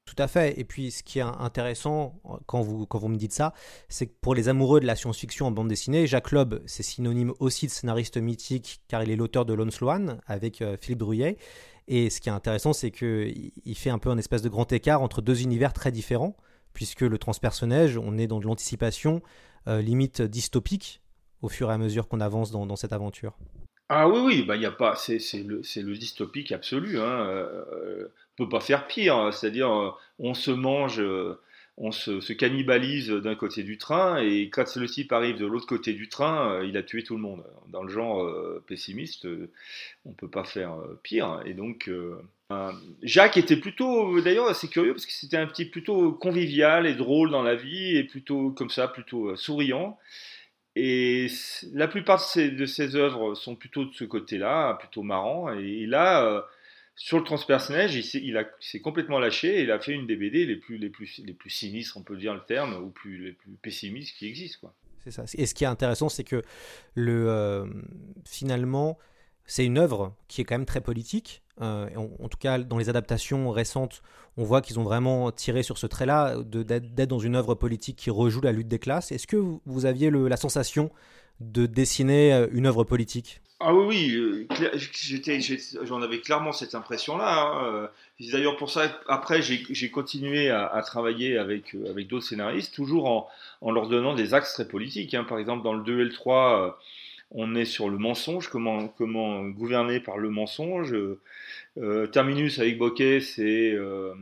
Tout 0.06 0.16
à 0.20 0.28
fait. 0.28 0.60
Et 0.60 0.64
puis, 0.64 0.92
ce 0.92 1.02
qui 1.02 1.18
est 1.18 1.24
intéressant 1.24 2.22
quand 2.46 2.62
vous, 2.62 2.86
quand 2.86 3.00
vous 3.00 3.08
me 3.08 3.16
dites 3.16 3.34
ça, 3.34 3.56
c'est 3.90 4.06
que 4.06 4.14
pour 4.22 4.36
les 4.36 4.48
amoureux 4.48 4.80
de 4.80 4.86
la 4.86 4.96
science-fiction 4.96 5.48
en 5.48 5.52
bande 5.52 5.70
dessinée, 5.70 6.06
Jacques 6.06 6.30
Loeb, 6.30 6.60
c'est 6.68 6.84
synonyme 6.84 7.34
aussi 7.40 7.66
de 7.66 7.72
scénariste 7.72 8.18
mythique, 8.18 8.82
car 8.88 9.02
il 9.02 9.10
est 9.10 9.16
l'auteur 9.16 9.44
de 9.46 9.56
Lone 9.56 9.72
Swan 9.72 10.22
avec 10.28 10.64
Philippe 10.80 11.00
Druyet. 11.00 11.38
Et 11.88 12.12
ce 12.12 12.22
qui 12.22 12.30
est 12.30 12.32
intéressant, 12.32 12.74
c'est 12.74 12.92
qu'il 12.92 13.54
il 13.66 13.76
fait 13.76 13.90
un 13.90 13.98
peu 13.98 14.12
un 14.12 14.20
espèce 14.20 14.44
de 14.44 14.50
grand 14.50 14.72
écart 14.72 15.02
entre 15.02 15.24
deux 15.24 15.42
univers 15.42 15.74
très 15.74 15.92
différents, 15.92 16.38
puisque 16.74 17.02
le 17.02 17.18
transpersonnage, 17.18 17.98
on 17.98 18.20
est 18.20 18.28
dans 18.28 18.40
de 18.40 18.46
l'anticipation 18.46 19.24
limite 19.66 20.22
dystopique, 20.22 21.02
au 21.44 21.50
fur 21.50 21.70
et 21.70 21.74
à 21.74 21.78
mesure 21.78 22.08
qu'on 22.08 22.22
avance 22.22 22.52
dans, 22.52 22.76
cette 22.76 22.94
aventure. 22.94 23.34
Ah 23.90 24.08
oui, 24.08 24.22
oui, 24.24 24.44
bah, 24.44 24.56
y 24.56 24.66
a 24.66 24.72
pas, 24.72 24.96
c'est, 24.96 25.20
le, 25.34 25.62
le, 25.62 25.98
dystopique 25.98 26.52
absolu. 26.54 26.98
Hein. 27.00 27.28
Euh, 27.28 28.08
on 28.40 28.46
peut 28.46 28.50
pas 28.50 28.62
faire 28.62 28.88
pire, 28.88 29.18
hein. 29.18 29.32
c'est-à-dire 29.32 29.70
euh, 29.70 29.92
on 30.20 30.34
se 30.34 30.52
mange, 30.52 31.02
euh, 31.02 31.38
on 31.76 31.92
se, 31.92 32.32
cannibalise 32.32 33.10
d'un 33.10 33.36
côté 33.36 33.64
du 33.64 33.78
train, 33.78 34.20
et 34.20 34.50
quand 34.50 34.74
le 34.78 34.88
type 34.88 35.12
arrive 35.12 35.38
de 35.38 35.46
l'autre 35.46 35.68
côté 35.68 35.92
du 35.92 36.08
train, 36.08 36.64
il 36.64 36.78
a 36.78 36.82
tué 36.82 37.04
tout 37.04 37.16
le 37.16 37.22
monde. 37.22 37.44
Dans 37.68 37.84
le 37.84 37.90
genre 37.90 38.26
pessimiste, 38.66 39.28
on 40.06 40.14
peut 40.14 40.30
pas 40.30 40.46
faire 40.46 40.78
pire. 41.02 41.42
Et 41.46 41.54
donc, 41.56 41.90
Jacques 43.02 43.38
était 43.38 43.58
plutôt, 43.58 44.22
d'ailleurs, 44.22 44.48
assez 44.48 44.70
curieux 44.70 44.94
parce 44.94 45.08
que 45.08 45.12
c'était 45.12 45.38
un 45.38 45.48
petit 45.48 45.66
plutôt 45.66 46.14
convivial 46.14 46.86
et 46.86 46.94
drôle 46.94 47.32
dans 47.32 47.44
la 47.44 47.56
vie, 47.56 47.98
et 47.98 48.04
plutôt 48.04 48.52
comme 48.52 48.70
ça, 48.70 48.88
plutôt 48.88 49.36
souriant. 49.36 49.98
Et 50.76 51.28
la 51.72 51.88
plupart 51.88 52.20
de 52.36 52.66
ses, 52.66 52.96
œuvres 52.96 53.36
sont 53.36 53.56
plutôt 53.56 53.86
de 53.86 53.94
ce 53.94 54.04
côté-là, 54.04 54.74
plutôt 54.76 55.04
marrant. 55.04 55.54
Et 55.54 55.86
là, 55.86 56.26
euh, 56.26 56.42
sur 56.96 57.20
le 57.20 57.24
transpersonnage, 57.24 57.96
il 57.96 58.48
s'est 58.60 58.80
complètement 58.80 59.20
lâché 59.20 59.60
et 59.60 59.64
il 59.64 59.72
a 59.72 59.80
fait 59.80 59.94
une 59.94 60.08
des 60.08 60.16
BD 60.16 60.46
les 60.46 60.56
plus, 60.56 60.78
les, 60.78 60.90
plus, 60.90 61.22
les 61.26 61.34
plus 61.34 61.52
sinistres, 61.52 61.98
on 61.98 62.02
peut 62.02 62.18
dire 62.18 62.34
le 62.34 62.42
terme, 62.42 62.74
ou 62.74 62.92
les 63.08 63.34
plus 63.34 63.52
pessimistes 63.62 64.18
qui 64.18 64.28
existent. 64.28 64.74
C'est 65.04 65.12
ça. 65.12 65.26
Et 65.38 65.46
ce 65.46 65.54
qui 65.54 65.64
est 65.64 65.68
intéressant, 65.68 66.10
c'est 66.10 66.24
que 66.24 66.42
le, 66.96 67.30
euh, 67.30 67.66
finalement, 68.26 68.98
c'est 69.46 69.66
une 69.66 69.78
œuvre 69.78 70.14
qui 70.28 70.42
est 70.42 70.44
quand 70.44 70.56
même 70.56 70.66
très 70.66 70.82
politique. 70.82 71.42
Euh, 71.62 71.88
en, 71.96 72.30
tout 72.30 72.38
cas, 72.38 72.58
dans 72.58 72.78
les 72.78 72.90
adaptations 72.90 73.52
récentes, 73.52 74.02
on 74.38 74.44
voit 74.44 74.62
qu'ils 74.62 74.80
ont 74.80 74.84
vraiment 74.84 75.32
tiré 75.32 75.62
sur 75.62 75.78
ce 75.78 75.86
trait-là, 75.86 76.38
d'être 76.44 77.08
dans 77.08 77.20
une 77.20 77.36
œuvre 77.36 77.54
politique 77.54 77.98
qui 77.98 78.10
rejoue 78.10 78.42
la 78.42 78.52
lutte 78.52 78.68
des 78.68 78.80
classes. 78.80 79.12
Est-ce 79.12 79.28
que 79.28 79.38
vous, 79.38 79.86
aviez 79.86 80.10
la 80.10 80.38
sensation 80.38 80.92
de 81.40 81.66
dessiner 81.66 82.34
euh, 82.34 82.48
une 82.52 82.66
œuvre 82.66 82.84
politique? 82.84 83.42
Ah 83.60 83.74
oui, 83.74 83.86
oui, 83.88 84.48
euh, 84.62 85.84
j'en 85.84 86.02
avais 86.02 86.20
clairement 86.20 86.52
cette 86.52 86.76
impression-là. 86.76 87.44
Hein. 87.44 87.90
C'est 88.20 88.32
d'ailleurs 88.32 88.58
pour 88.58 88.70
ça, 88.70 89.00
après, 89.08 89.42
j'ai 89.42 89.92
continué 89.92 90.50
à, 90.50 90.82
travailler 90.86 91.38
avec, 91.38 91.76
avec 91.90 92.08
d'autres 92.08 92.26
scénaristes, 92.26 92.74
toujours 92.74 93.06
en, 93.06 93.30
en, 93.62 93.72
leur 93.72 93.88
donnant 93.88 94.16
des 94.16 94.34
axes 94.34 94.54
très 94.54 94.68
politiques. 94.68 95.14
Hein. 95.14 95.24
Par 95.24 95.38
exemple, 95.38 95.64
dans 95.64 95.74
le 95.74 95.84
2 95.84 96.02
et 96.02 96.04
le 96.04 96.12
3, 96.12 96.78
on 97.34 97.56
est 97.56 97.66
sur 97.66 97.90
le 97.90 97.98
mensonge, 97.98 98.48
comment, 98.48 98.88
comment 98.88 99.44
gouverner 99.46 100.00
par 100.00 100.18
le 100.18 100.30
mensonge. 100.30 100.96
Euh, 101.78 102.08
Terminus 102.08 102.60
avec 102.60 102.78
Bokeh, 102.78 103.20
c'est 103.22 103.72
euh, 103.74 104.14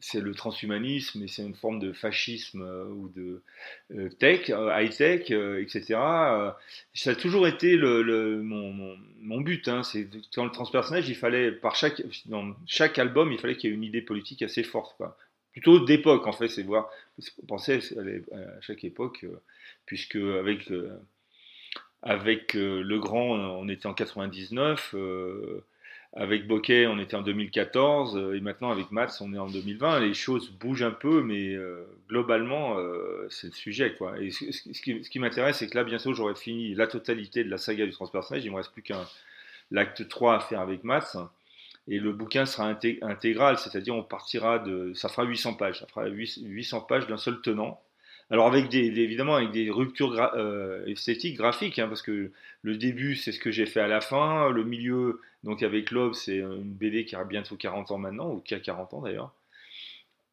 c'est 0.00 0.20
le 0.20 0.34
transhumanisme 0.34 1.22
et 1.22 1.28
c'est 1.28 1.42
une 1.42 1.54
forme 1.54 1.78
de 1.80 1.92
fascisme 1.92 2.62
euh, 2.62 2.84
ou 2.84 3.08
de 3.08 3.42
tech, 4.18 4.50
high-tech, 4.50 5.30
etc. 5.30 5.82
ça 6.92 7.10
a 7.10 7.14
toujours 7.14 7.48
été 7.48 7.76
le, 7.76 8.40
mon, 8.42 8.96
mon, 9.18 9.40
but. 9.40 9.66
Hein. 9.66 9.82
c'est 9.82 10.08
dans 10.36 10.44
le 10.44 10.50
transpersonnage, 10.50 11.08
il 11.08 11.16
fallait 11.16 11.50
par 11.50 11.74
chaque 11.74 12.02
dans 12.26 12.54
chaque 12.66 12.98
album, 12.98 13.32
il 13.32 13.38
fallait 13.38 13.56
qu'il 13.56 13.70
y 13.70 13.72
ait 13.72 13.76
une 13.76 13.84
idée 13.84 14.02
politique 14.02 14.42
assez 14.42 14.62
forte. 14.62 15.00
Plutôt 15.52 15.80
d'époque 15.80 16.26
en 16.26 16.32
fait, 16.32 16.48
c'est 16.48 16.62
voir 16.62 16.90
penser 17.48 17.80
à 18.32 18.60
chaque 18.60 18.84
époque, 18.84 19.24
puisque 19.86 20.16
avec 20.16 20.68
avec 22.04 22.54
euh, 22.54 22.82
Le 22.82 22.98
Grand, 22.98 23.30
on 23.30 23.68
était 23.68 23.86
en 23.86 23.94
99. 23.94 24.94
Euh, 24.94 25.64
avec 26.12 26.46
Bokeh, 26.46 26.86
on 26.86 26.98
était 27.00 27.16
en 27.16 27.22
2014. 27.22 28.16
Euh, 28.16 28.36
et 28.36 28.40
maintenant, 28.40 28.70
avec 28.70 28.92
Mats, 28.92 29.18
on 29.20 29.32
est 29.32 29.38
en 29.38 29.46
2020. 29.48 30.00
Les 30.00 30.14
choses 30.14 30.50
bougent 30.50 30.82
un 30.82 30.90
peu, 30.90 31.22
mais 31.22 31.56
globalement, 32.08 32.76
c'est 33.30 33.48
le 33.48 33.52
sujet. 33.54 33.96
Et 34.20 34.30
ce, 34.30 35.08
qui, 35.08 35.18
m'intéresse, 35.18 35.58
c'est 35.58 35.68
que 35.68 35.76
là, 35.76 35.84
bientôt, 35.84 36.12
j'aurai 36.12 36.34
fini 36.34 36.74
la 36.74 36.86
totalité 36.86 37.42
de 37.42 37.50
la 37.50 37.58
saga 37.58 37.86
du 37.86 37.92
transpersonnage. 37.92 38.44
Il 38.44 38.48
ne 38.48 38.52
me 38.52 38.58
reste 38.58 38.72
plus 38.72 38.82
qu'un 38.82 39.04
l'acte 39.70 40.06
3 40.06 40.36
à 40.36 40.40
faire 40.40 40.60
avec 40.60 40.84
Mats. 40.84 41.30
Et 41.88 41.98
le 41.98 42.12
bouquin 42.12 42.46
sera 42.46 42.66
intégral, 43.02 43.58
c'est-à-dire 43.58 43.94
on 43.94 44.02
partira 44.02 44.58
de. 44.58 44.92
Ça 44.94 45.08
fera 45.08 45.24
800 45.24 45.54
pages. 45.54 45.80
Ça 45.80 45.86
fera 45.86 46.06
800 46.06 46.82
pages 46.82 47.06
d'un 47.06 47.18
seul 47.18 47.40
tenant. 47.40 47.80
Alors 48.34 48.48
avec 48.48 48.68
des, 48.68 48.86
évidemment 49.00 49.36
avec 49.36 49.52
des 49.52 49.70
ruptures 49.70 50.20
euh, 50.34 50.84
esthétiques, 50.86 51.36
graphiques, 51.36 51.78
hein, 51.78 51.86
parce 51.86 52.02
que 52.02 52.32
le 52.62 52.76
début 52.76 53.14
c'est 53.14 53.30
ce 53.30 53.38
que 53.38 53.52
j'ai 53.52 53.64
fait 53.64 53.78
à 53.78 53.86
la 53.86 54.00
fin, 54.00 54.50
le 54.50 54.64
milieu 54.64 55.20
donc 55.44 55.62
avec 55.62 55.92
Love 55.92 56.14
c'est 56.14 56.38
une 56.38 56.64
BD 56.64 57.04
qui 57.04 57.14
a 57.14 57.22
bientôt 57.22 57.54
40 57.54 57.92
ans 57.92 57.98
maintenant 57.98 58.32
ou 58.32 58.40
qui 58.40 58.54
a 58.54 58.58
40 58.58 58.92
ans 58.94 59.02
d'ailleurs, 59.02 59.32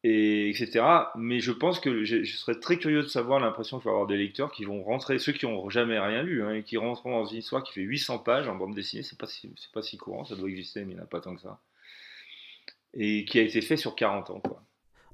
et 0.02 0.50
etc. 0.50 0.84
Mais 1.16 1.38
je 1.38 1.52
pense 1.52 1.78
que 1.78 2.02
je, 2.02 2.24
serais 2.24 2.58
très 2.58 2.76
curieux 2.76 3.02
de 3.02 3.06
savoir 3.06 3.38
l'impression 3.38 3.78
qu'il 3.78 3.84
va 3.84 3.92
avoir 3.92 4.08
des 4.08 4.16
lecteurs 4.16 4.50
qui 4.50 4.64
vont 4.64 4.82
rentrer, 4.82 5.20
ceux 5.20 5.32
qui 5.32 5.46
n'ont 5.46 5.70
jamais 5.70 6.00
rien 6.00 6.24
lu, 6.24 6.42
hein, 6.42 6.54
et 6.54 6.64
qui 6.64 6.78
rentreront 6.78 7.20
dans 7.20 7.26
une 7.26 7.38
histoire 7.38 7.62
qui 7.62 7.72
fait 7.72 7.82
800 7.82 8.18
pages 8.18 8.48
en 8.48 8.56
bande 8.56 8.74
dessinée, 8.74 9.04
c'est 9.04 9.16
pas 9.16 9.28
c'est 9.28 9.72
pas 9.72 9.82
si 9.82 9.96
courant, 9.96 10.24
ça 10.24 10.34
doit 10.34 10.48
exister 10.48 10.84
mais 10.84 10.94
il 10.94 10.96
n'y 10.96 11.00
en 11.00 11.04
a 11.04 11.06
pas 11.06 11.20
tant 11.20 11.36
que 11.36 11.42
ça, 11.42 11.60
et 12.94 13.24
qui 13.26 13.38
a 13.38 13.42
été 13.42 13.60
fait 13.60 13.76
sur 13.76 13.94
40 13.94 14.30
ans 14.30 14.40
quoi. 14.40 14.60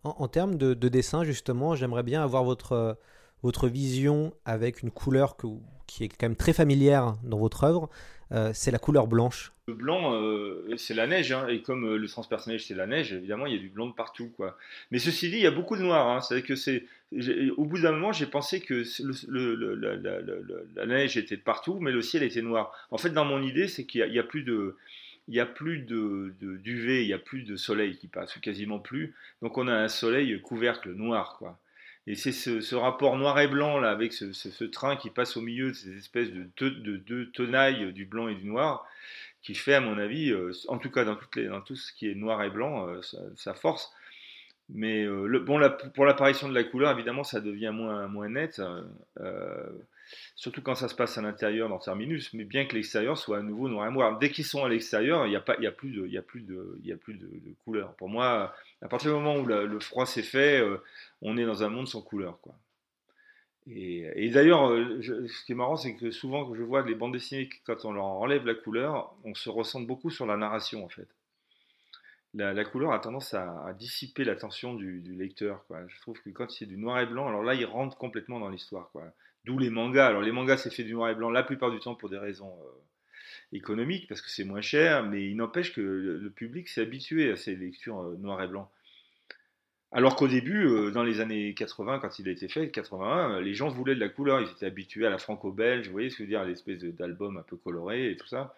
En, 0.05 0.29
termes 0.29 0.57
de, 0.57 0.75
dessin, 0.89 1.25
justement, 1.25 1.75
j'aimerais 1.75 2.03
bien 2.03 2.23
avoir 2.23 2.45
votre, 2.45 2.97
euh, 3.45 3.69
vision 3.69 4.33
avec 4.45 4.83
une 4.83 4.91
couleur 4.91 5.37
qui 5.87 6.05
est 6.05 6.09
quand 6.09 6.27
même 6.27 6.37
très 6.37 6.53
familière 6.53 7.17
dans 7.25 7.39
votre 7.39 7.65
œuvre. 7.65 7.91
Euh, 8.33 8.51
c'est 8.53 8.71
la 8.71 8.79
couleur 8.79 9.07
blanche. 9.07 9.53
Le 9.69 9.75
blanc, 9.75 10.15
euh, 10.15 10.67
c'est 10.77 10.95
la 10.95 11.07
neige, 11.07 11.33
hein, 11.33 11.47
et 11.49 11.63
comme 11.63 11.95
le 11.95 12.09
transpersonnage 12.09 12.67
c'est 12.67 12.75
la 12.75 12.87
neige, 12.87 13.13
évidemment 13.13 13.47
il 13.47 13.55
y 13.55 13.57
a 13.57 13.61
du 13.61 13.71
blanc 13.71 13.87
de 13.87 13.95
partout, 13.95 14.31
quoi. 14.37 14.57
Mais 14.91 14.99
ceci 14.99 15.31
dit, 15.31 15.37
il 15.37 15.43
y 15.43 15.47
a 15.47 15.51
beaucoup 15.51 15.77
de 15.77 15.83
noir. 15.83 16.09
Hein, 16.09 16.21
c'est 16.21 16.43
que 16.43 16.55
c'est, 16.55 16.85
au 17.57 17.65
bout 17.65 17.81
d'un 17.81 17.93
moment, 17.93 18.13
j'ai 18.13 18.27
pensé 18.27 18.61
que 18.61 18.85
la, 20.77 20.87
neige 20.87 21.17
était 21.17 21.37
de 21.37 21.43
partout, 21.43 21.79
mais 21.81 21.91
le 21.91 22.03
ciel 22.03 22.23
était 22.23 22.43
noir. 22.43 22.73
En 22.91 22.99
fait, 22.99 23.11
dans 23.11 23.25
mon 23.25 23.43
idée, 23.43 23.67
c'est 23.67 23.85
qu'il 23.85 24.09
n'y 24.11 24.19
a, 24.19 24.23
plus 24.23 24.43
de, 24.43 24.77
il 25.29 25.35
n'y 25.35 25.41
a 25.41 25.47
plus 25.47 25.81
de, 25.81 26.35
d'UV, 26.41 27.03
il 27.03 27.07
n'y 27.07 27.13
a 27.13 27.19
plus 27.19 27.43
de 27.43 27.57
soleil 27.57 27.97
qui 27.97 28.09
passe, 28.09 28.37
quasiment 28.39 28.79
plus. 28.79 29.15
Donc 29.43 29.59
on 29.59 29.69
a 29.69 29.75
un 29.75 29.89
soleil 29.89 30.41
couvercle 30.41 30.93
noir, 30.93 31.37
quoi. 31.39 31.59
Et 32.07 32.15
c'est 32.15 32.33
ce, 32.33 32.75
rapport 32.75 33.17
noir 33.19 33.39
et 33.39 33.49
blanc 33.49 33.79
là, 33.79 33.91
avec 33.91 34.15
ce, 34.15 34.65
train 34.65 34.97
qui 34.97 35.11
passe 35.11 35.37
au 35.37 35.43
milieu 35.43 35.69
de 35.69 35.75
ces 35.75 35.99
espèces 35.99 36.31
de 36.31 36.49
deux 36.57 37.31
tenailles 37.33 37.93
du 37.93 38.07
blanc 38.07 38.29
et 38.29 38.35
du 38.35 38.47
noir, 38.47 38.87
qui 39.43 39.55
fait, 39.55 39.75
à 39.75 39.81
mon 39.81 39.99
avis, 39.99 40.31
euh, 40.31 40.53
en 40.69 40.79
tout 40.79 40.91
cas 40.91 41.05
dans, 41.05 41.17
tout 41.61 41.77
ce 41.77 41.93
qui 41.93 42.11
est 42.11 42.15
noir 42.15 42.43
et 42.43 42.51
blanc, 42.51 42.89
euh, 42.89 43.03
sa, 43.37 43.53
force. 43.53 43.93
Mais 44.71 45.05
euh, 45.05 45.39
bon, 45.41 45.61
pour 45.95 46.07
l'apparition 46.07 46.49
de 46.49 46.55
la 46.55 46.65
couleur, 46.65 46.93
évidemment, 46.93 47.25
ça 47.25 47.41
devient 47.41 47.73
moins, 47.75 48.09
moins 48.09 48.31
net 48.31 48.61
surtout 50.37 50.63
quand 50.63 50.75
ça 50.75 50.89
se 50.89 50.95
passe 50.95 51.19
à 51.19 51.23
l'intérieur 51.23 51.69
dans 51.69 51.79
Terminus, 51.79 52.33
mais 52.35 52.45
bien 52.45 52.67
que 52.67 52.75
l'extérieur 52.75 53.17
soit 53.19 53.39
à 53.39 53.43
nouveau 53.43 53.69
noir 53.69 53.89
et 53.89 53.93
noir. 53.93 54.19
Dès 54.19 54.31
qu'ils 54.31 54.45
sont 54.45 54.65
à 54.65 54.69
l'extérieur, 54.69 55.27
il 55.27 55.31
n'y 55.31 55.37
a, 55.37 55.41
a 55.41 55.73
plus, 55.73 55.91
de, 55.91 56.07
y 56.07 56.19
a 56.19 56.23
plus, 56.23 56.43
de, 56.43 56.79
y 56.83 56.93
a 56.93 56.97
plus 56.97 57.15
de, 57.15 57.29
couleur. 57.65 57.95
Pour 57.95 58.09
moi, 58.09 58.55
à 58.83 58.89
partir 58.89 59.11
du 59.11 59.17
moment 59.17 59.37
où 59.37 59.47
le 59.47 59.81
froid 59.81 60.07
s'est 60.07 60.23
fait, 60.23 60.61
euh, 60.61 60.79
on 61.23 61.37
est 61.37 61.45
dans 61.45 61.63
un 61.63 61.69
monde 61.69 61.89
sans 61.89 62.03
couleur. 62.03 62.41
Quoi. 62.41 62.55
Et, 63.71 64.31
d'ailleurs, 64.31 64.71
euh, 64.71 65.03
ce 65.03 65.45
qui 65.45 65.53
est 65.53 65.55
marrant, 65.55 65.77
c'est 65.77 65.95
que 65.95 66.11
souvent, 66.11 66.47
quand 66.47 66.55
je 66.55 66.63
vois 66.63 66.87
les 66.87 66.95
bandes 66.95 67.13
dessinées, 67.13 67.51
quand 67.67 67.85
on 67.85 67.93
leur 67.93 68.05
enlève 68.05 68.47
la 68.47 68.55
couleur, 68.55 69.15
on 69.25 69.35
se 69.35 69.51
ressent 69.51 69.81
beaucoup 69.81 70.11
sur 70.11 70.27
la 70.27 70.37
narration, 70.37 70.85
en 70.85 70.89
fait. 70.89 71.09
La, 72.35 72.65
couleur 72.65 72.93
a 72.93 72.99
tendance 72.99 73.35
à, 73.35 73.75
dissiper 73.79 74.25
l'attention 74.25 74.75
du, 74.75 75.01
du, 75.01 75.15
lecteur. 75.15 75.65
Quoi. 75.67 75.81
Je 75.89 76.01
trouve 76.01 76.21
que 76.23 76.31
quand 76.31 76.51
c'est 76.51 76.67
du 76.67 76.77
noir 76.77 77.01
et 77.01 77.07
blanc, 77.07 77.29
alors 77.29 77.43
là, 77.43 77.55
il 77.55 77.65
rentre 77.65 77.97
complètement 77.97 78.39
dans 78.39 78.49
l'histoire. 78.49 78.91
Quoi. 78.93 79.05
D'où 79.45 79.59
les 79.59 79.71
mangas. 79.71 80.07
Alors 80.07 80.23
les 80.23 80.33
mangas, 80.33 80.59
c'est 80.59 80.73
fait 80.73 80.85
du 80.85 80.93
noir 80.93 81.11
et 81.11 81.15
blanc 81.15 81.31
la 81.31 81.43
plupart 81.43 81.71
du 81.71 81.79
temps 81.79 81.95
pour 81.95 82.09
des 82.09 82.19
raisons 82.19 82.53
euh, 82.53 83.57
économiques, 83.57 84.09
parce 84.09 84.21
que 84.21 84.31
c'est 84.31 84.45
moins 84.45 84.61
cher, 84.61 85.05
mais 85.05 85.29
il 85.29 85.37
n'empêche 85.37 85.73
que 85.73 85.81
le, 85.81 86.31
public 86.31 86.69
s'est 86.69 86.83
habitué 86.83 87.31
à 87.31 87.37
ces 87.37 87.57
lectures 87.57 88.01
euh, 88.01 88.17
noir 88.19 88.43
et 88.43 88.49
blanc. 88.49 88.71
Alors 89.91 90.17
qu'au 90.17 90.29
début, 90.29 90.67
euh, 90.67 90.91
dans 90.91 91.03
les 91.03 91.21
années 91.21 91.55
80, 91.55 92.01
quand 92.01 92.19
il 92.19 92.29
a 92.29 92.33
été 92.33 92.49
fait, 92.49 92.71
81, 92.71 93.41
les 93.41 93.55
gens 93.55 93.69
voulaient 93.69 93.95
de 93.95 94.01
la 94.01 94.11
couleur, 94.11 94.41
ils 94.41 94.51
étaient 94.51 94.67
habitués 94.67 95.07
à 95.07 95.11
la 95.11 95.19
franco-belge, 95.19 95.87
vous 95.87 95.93
voyez 95.93 96.11
ce 96.11 96.17
que 96.17 96.25
je 96.25 96.29
veux 96.29 96.29
dire, 96.29 96.45
l'espèce 96.45 96.81
d'album 96.81 97.39
un 97.39 97.43
peu 97.43 97.57
coloré 97.57 98.11
et 98.11 98.17
tout 98.17 98.27
ça. 98.27 98.55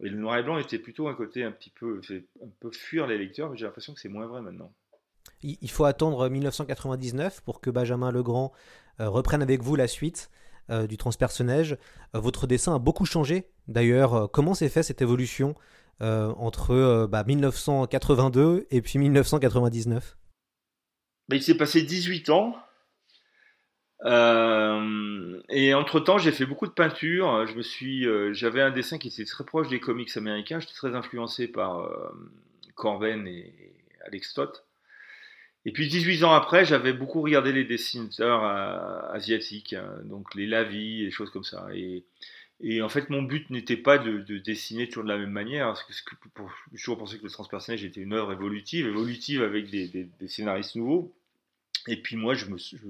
Et 0.00 0.10
le 0.10 0.18
noir 0.18 0.36
et 0.36 0.42
blanc 0.42 0.58
était 0.58 0.78
plutôt 0.78 1.08
un 1.08 1.14
côté 1.14 1.42
un 1.42 1.50
petit 1.50 1.70
peu, 1.70 2.00
un 2.10 2.48
peu 2.60 2.70
fuir 2.70 3.06
les 3.06 3.18
lecteurs, 3.18 3.50
mais 3.50 3.56
j'ai 3.56 3.64
l'impression 3.64 3.94
que 3.94 4.00
c'est 4.00 4.08
moins 4.08 4.26
vrai 4.26 4.42
maintenant. 4.42 4.72
Il 5.42 5.70
faut 5.70 5.84
attendre 5.84 6.28
1999 6.28 7.42
pour 7.42 7.60
que 7.60 7.70
Benjamin 7.70 8.10
Legrand 8.10 8.52
euh, 9.00 9.08
reprenne 9.08 9.42
avec 9.42 9.62
vous 9.62 9.76
la 9.76 9.86
suite 9.86 10.30
euh, 10.70 10.86
du 10.86 10.96
transpersonnage. 10.96 11.76
Euh, 12.14 12.20
votre 12.20 12.46
dessin 12.46 12.74
a 12.74 12.78
beaucoup 12.78 13.04
changé. 13.04 13.46
D'ailleurs, 13.68 14.30
comment 14.30 14.54
s'est 14.54 14.68
fait 14.68 14.82
cette 14.82 15.02
évolution 15.02 15.54
entre 16.00 17.08
1982 17.26 18.56
bah, 18.56 18.62
et 18.70 18.80
puis 18.80 19.00
1999 19.00 20.16
bah, 21.28 21.36
Il 21.36 21.42
s'est 21.42 21.56
passé 21.56 21.82
18 21.82 22.30
ans. 22.30 22.56
et 24.04 25.74
entre 25.74 25.98
temps, 25.98 26.18
j'ai 26.18 26.30
fait 26.30 26.46
beaucoup 26.46 26.68
de 26.68 26.72
peinture. 26.72 27.46
Je 27.48 27.54
me 27.56 27.62
suis, 27.62 28.06
j'avais 28.32 28.62
un 28.62 28.70
dessin 28.70 28.98
qui 28.98 29.08
était 29.08 29.24
très 29.24 29.44
proche 29.44 29.68
des 29.68 29.80
comics 29.80 30.16
américains. 30.16 30.60
J'étais 30.60 30.74
très 30.74 30.94
influencé 30.94 31.48
par 31.48 31.90
Corben 32.76 33.26
et 33.26 33.52
Alex 34.06 34.30
Stott. 34.30 34.67
Et 35.68 35.70
puis 35.70 35.86
18 35.86 36.24
ans 36.24 36.32
après, 36.32 36.64
j'avais 36.64 36.94
beaucoup 36.94 37.20
regardé 37.20 37.52
les 37.52 37.64
dessinateurs 37.64 38.42
euh, 38.42 39.12
asiatiques, 39.12 39.74
hein, 39.74 39.98
donc 40.04 40.34
les 40.34 40.46
Lavi, 40.46 41.04
et 41.04 41.10
choses 41.10 41.28
comme 41.28 41.44
ça. 41.44 41.68
Et, 41.74 42.80
en 42.80 42.88
fait, 42.88 43.10
mon 43.10 43.20
but 43.20 43.50
n'était 43.50 43.76
pas 43.76 43.98
de, 43.98 44.20
de, 44.20 44.38
dessiner 44.38 44.88
toujours 44.88 45.04
de 45.04 45.10
la 45.10 45.18
même 45.18 45.30
manière, 45.30 45.66
parce 45.66 45.82
que, 45.82 46.14
pour, 46.32 46.50
j'ai 46.72 46.78
toujours 46.78 46.96
pensé 46.96 47.18
que 47.18 47.24
le 47.24 47.30
transpersonnage 47.30 47.84
était 47.84 48.00
une 48.00 48.14
œuvre 48.14 48.32
évolutive, 48.32 48.86
évolutive 48.86 49.42
avec 49.42 49.68
des, 49.68 49.88
des, 49.88 50.08
des 50.18 50.28
scénaristes 50.28 50.74
nouveaux. 50.74 51.14
Et 51.86 52.00
puis 52.00 52.16
moi, 52.16 52.32
je, 52.32 52.46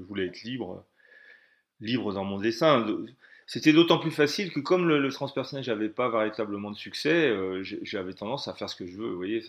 voulais 0.07 0.27
être 0.27 0.45
libre, 0.45 0.87
libre 1.81 2.13
dans 2.13 2.25
mon 2.25 2.39
dessin. 2.39 2.87
C'était 3.49 3.73
d'autant 3.73 3.99
plus 3.99 4.13
facile 4.13 4.53
que 4.53 4.61
comme 4.61 4.87
le, 4.87 5.01
le 5.01 5.11
transpersonnage 5.11 5.67
n'avait 5.67 5.89
pas 5.89 6.11
véritablement 6.11 6.71
de 6.71 6.77
succès, 6.77 7.27
euh, 7.29 7.65
j'avais 7.65 8.15
tendance 8.15 8.47
à 8.47 8.55
faire 8.55 8.71
ce 8.71 8.77
que 8.77 8.87
je 8.87 8.97
veux. 8.97 9.09
Vous 9.09 9.17
voyez. 9.17 9.43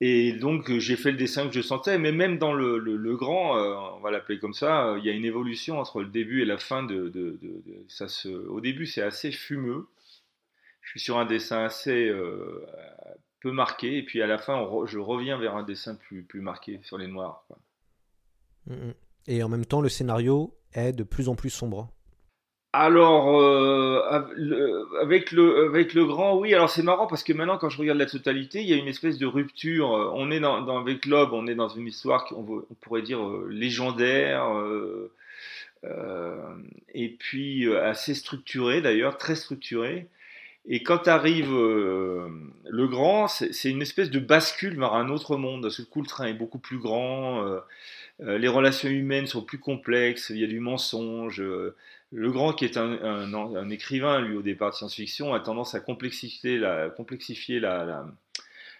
Et 0.00 0.32
donc 0.32 0.70
j'ai 0.78 0.96
fait 0.96 1.12
le 1.12 1.16
dessin 1.16 1.46
que 1.46 1.54
je 1.54 1.60
sentais, 1.60 1.98
mais 1.98 2.12
même 2.12 2.38
dans 2.38 2.52
le, 2.52 3.16
grand, 3.16 3.56
euh, 3.56 3.74
on 3.96 4.00
va 4.00 4.10
l'appeler 4.10 4.38
comme 4.38 4.54
ça, 4.54 4.88
euh, 4.88 4.98
il 4.98 5.04
y 5.04 5.10
a 5.10 5.12
une 5.12 5.24
évolution 5.24 5.78
entre 5.78 6.02
le 6.02 6.08
début 6.08 6.42
et 6.42 6.44
la 6.44 6.58
fin 6.58 6.82
de, 6.82 7.38
ça 7.88 8.06
au 8.48 8.60
début 8.60 8.86
c'est 8.86 9.02
assez 9.02 9.30
fumeux. 9.30 9.88
Je 10.82 10.90
suis 10.90 11.00
sur 11.00 11.18
un 11.18 11.24
dessin 11.24 11.64
assez 11.64 12.08
euh, 12.08 12.66
peu 13.40 13.52
marqué, 13.52 13.98
et 13.98 14.02
puis 14.02 14.20
à 14.20 14.26
la 14.26 14.38
fin 14.38 14.68
je 14.86 14.98
reviens 14.98 15.38
vers 15.38 15.56
un 15.56 15.62
dessin 15.62 15.94
plus, 15.94 16.40
marqué 16.40 16.80
sur 16.82 16.98
les 16.98 17.06
noirs. 17.06 17.46
Mmh, 18.66 18.74
mmh. 18.74 18.94
Et 19.28 19.42
en 19.42 19.48
même 19.48 19.64
temps 19.64 19.80
le 19.80 19.88
scénario 19.88 20.58
est 20.72 20.92
de 20.92 21.04
plus 21.04 21.28
en 21.28 21.36
plus 21.36 21.50
sombre. 21.50 21.93
Alors, 22.76 23.40
euh, 23.40 24.00
avec, 25.00 25.30
le, 25.30 26.04
grand, 26.04 26.36
oui, 26.36 26.52
alors 26.54 26.68
c'est 26.68 26.82
marrant 26.82 27.06
parce 27.06 27.22
que 27.22 27.32
maintenant, 27.32 27.56
quand 27.56 27.68
je 27.68 27.78
regarde 27.78 27.98
la 27.98 28.06
totalité, 28.06 28.62
il 28.62 28.68
y 28.68 28.72
a 28.72 28.76
une 28.76 28.88
espèce 28.88 29.16
de 29.16 29.26
rupture. 29.26 29.90
On 30.16 30.28
est 30.32 30.40
dans, 30.40 30.80
avec 30.80 31.06
Lob, 31.06 31.32
on 31.32 31.46
est 31.46 31.54
dans 31.54 31.68
une 31.68 31.86
histoire 31.86 32.24
qu'on 32.24 32.64
on 32.68 32.74
pourrait 32.80 33.02
dire 33.02 33.24
euh, 33.24 33.46
légendaire, 33.48 34.52
euh, 34.58 35.12
euh, 35.84 36.34
et 36.94 37.10
puis 37.10 37.66
euh, 37.66 37.84
assez 37.84 38.12
structurée 38.12 38.80
d'ailleurs, 38.80 39.18
très 39.18 39.36
structurée. 39.36 40.08
Et 40.66 40.82
quand 40.82 41.06
arrive 41.06 41.52
euh, 41.54 42.26
le 42.68 42.88
grand, 42.88 43.28
c'est 43.28 43.70
une 43.70 43.82
espèce 43.82 44.10
de 44.10 44.18
bascule 44.18 44.76
vers 44.80 44.94
un 44.94 45.10
autre 45.10 45.36
monde. 45.36 45.70
Ce 45.70 45.82
coup, 45.82 46.00
le 46.02 46.08
train 46.08 46.26
est 46.26 46.34
beaucoup 46.34 46.58
plus 46.58 46.78
grand, 46.78 47.44
les 48.18 48.48
relations 48.48 48.88
humaines 48.88 49.28
sont 49.28 49.42
plus 49.42 49.58
complexes, 49.58 50.30
il 50.30 50.38
y 50.38 50.44
a 50.44 50.48
du 50.48 50.60
mensonge 50.60 51.42
le 52.14 52.30
Grand, 52.30 52.52
qui 52.52 52.64
est 52.64 52.76
un, 52.76 53.70
écrivain, 53.70 54.20
lui, 54.20 54.36
au 54.36 54.42
départ 54.42 54.70
de 54.70 54.76
science-fiction, 54.76 55.34
a 55.34 55.40
tendance 55.40 55.74
à 55.74 55.80
complexifier 55.80 56.58
la, 56.58 56.88
complexifier 56.90 57.60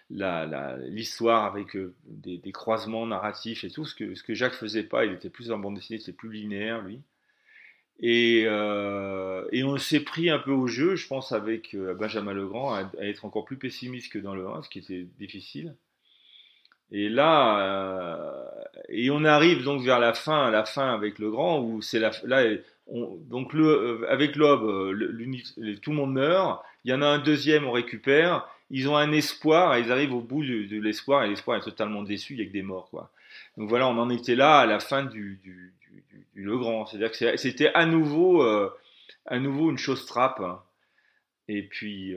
l'histoire 0.09 1.43
avec 1.43 1.75
euh, 1.75 1.93
des, 2.05 2.51
croisements 2.53 3.05
narratifs 3.05 3.65
et 3.65 3.69
tout, 3.69 3.85
ce 3.85 3.93
que, 3.93 4.15
ce 4.15 4.23
que 4.23 4.33
faisait 4.51 4.83
pas, 4.83 5.03
il 5.03 5.11
était 5.11 5.29
plus 5.29 5.51
en 5.51 5.57
bande 5.57 5.75
dessinée, 5.75 5.99
c'était 5.99 6.13
plus 6.13 6.31
linéaire, 6.31 6.81
lui. 6.81 7.01
Et, 7.99 8.43
euh, 8.45 9.43
on 9.53 9.77
s'est 9.77 9.99
pris 9.99 10.29
un 10.29 10.39
peu 10.39 10.51
au 10.51 10.67
jeu, 10.67 10.95
je 10.95 11.05
pense, 11.05 11.33
avec 11.33 11.75
euh, 11.75 11.93
Benjamin 11.93 12.33
Legrand, 12.33 12.73
à, 12.73 12.89
à, 12.99 13.03
être 13.05 13.25
encore 13.25 13.43
plus 13.43 13.57
pessimiste 13.57 14.13
que 14.13 14.19
dans 14.19 14.33
le 14.33 14.47
1, 14.47 14.63
ce 14.63 14.69
qui 14.69 14.79
était 14.79 15.07
difficile. 15.19 15.75
Et 16.91 17.09
là, 17.09 18.45
et 18.89 19.09
on 19.09 19.25
arrive 19.25 19.63
donc 19.63 19.81
vers 19.81 19.99
la 19.99 20.13
fin, 20.13 20.51
la 20.51 20.63
fin 20.63 20.93
avec 20.93 21.17
le 21.19 21.31
grand, 21.31 21.59
où 21.59 21.81
c'est 21.81 21.99
la, 21.99 22.11
là, 22.23 22.45
on, 22.87 23.15
donc 23.29 23.53
le, 23.53 23.65
euh, 23.65 24.11
avec 24.11 24.35
l'aube, 24.35 24.63
euh, 24.63 25.75
tout 25.81 25.91
le 25.91 25.95
monde 25.95 26.13
meurt. 26.13 26.63
Il 26.83 26.91
y 26.91 26.93
en 26.93 27.01
a 27.01 27.07
un 27.07 27.19
deuxième, 27.19 27.65
on 27.65 27.71
récupère. 27.71 28.47
Ils 28.69 28.87
ont 28.89 28.97
un 28.97 29.11
espoir, 29.11 29.77
ils 29.77 29.91
arrivent 29.91 30.13
au 30.13 30.21
bout 30.21 30.43
de, 30.43 30.79
l'espoir, 30.79 31.23
et 31.23 31.29
l'espoir 31.29 31.57
est 31.57 31.63
totalement 31.63 32.03
déçu, 32.03 32.33
il 32.33 32.37
n'y 32.37 32.43
a 32.43 32.45
que 32.45 32.51
des 32.51 32.63
morts, 32.63 32.89
quoi. 32.89 33.11
Donc 33.57 33.69
voilà, 33.69 33.87
on 33.87 33.97
en 33.97 34.09
était 34.09 34.35
là 34.35 34.59
à 34.59 34.65
la 34.65 34.79
fin 34.79 35.03
du, 35.03 35.39
du, 35.43 35.73
du. 35.81 36.49
C'est-à-dire 36.87 37.11
que 37.11 37.37
c'était 37.37 37.71
à 37.73 37.85
nouveau, 37.85 38.43
euh, 38.43 38.69
à 39.25 39.39
nouveau 39.39 39.71
une 39.71 39.77
chose 39.77 40.05
trappe. 40.05 40.39
Hein. 40.41 40.61
Et 41.47 41.61
puis, 41.61 42.15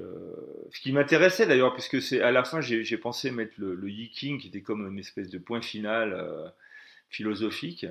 ce 0.72 0.80
qui 0.80 0.90
m'intéressait 0.90 1.46
d'ailleurs, 1.46 1.74
puisque 1.74 2.00
c'est 2.00 2.22
à 2.22 2.30
la 2.30 2.44
fin, 2.44 2.60
j'ai 2.62 2.96
pensé 2.96 3.30
mettre 3.30 3.52
le, 3.58 3.74
le 3.74 3.90
Yiking, 3.90 4.38
qui 4.38 4.48
était 4.48 4.62
comme 4.62 4.90
une 4.90 4.98
espèce 4.98 5.28
de 5.28 5.38
point 5.38 5.60
final 5.60 6.52
philosophique. 7.10 7.86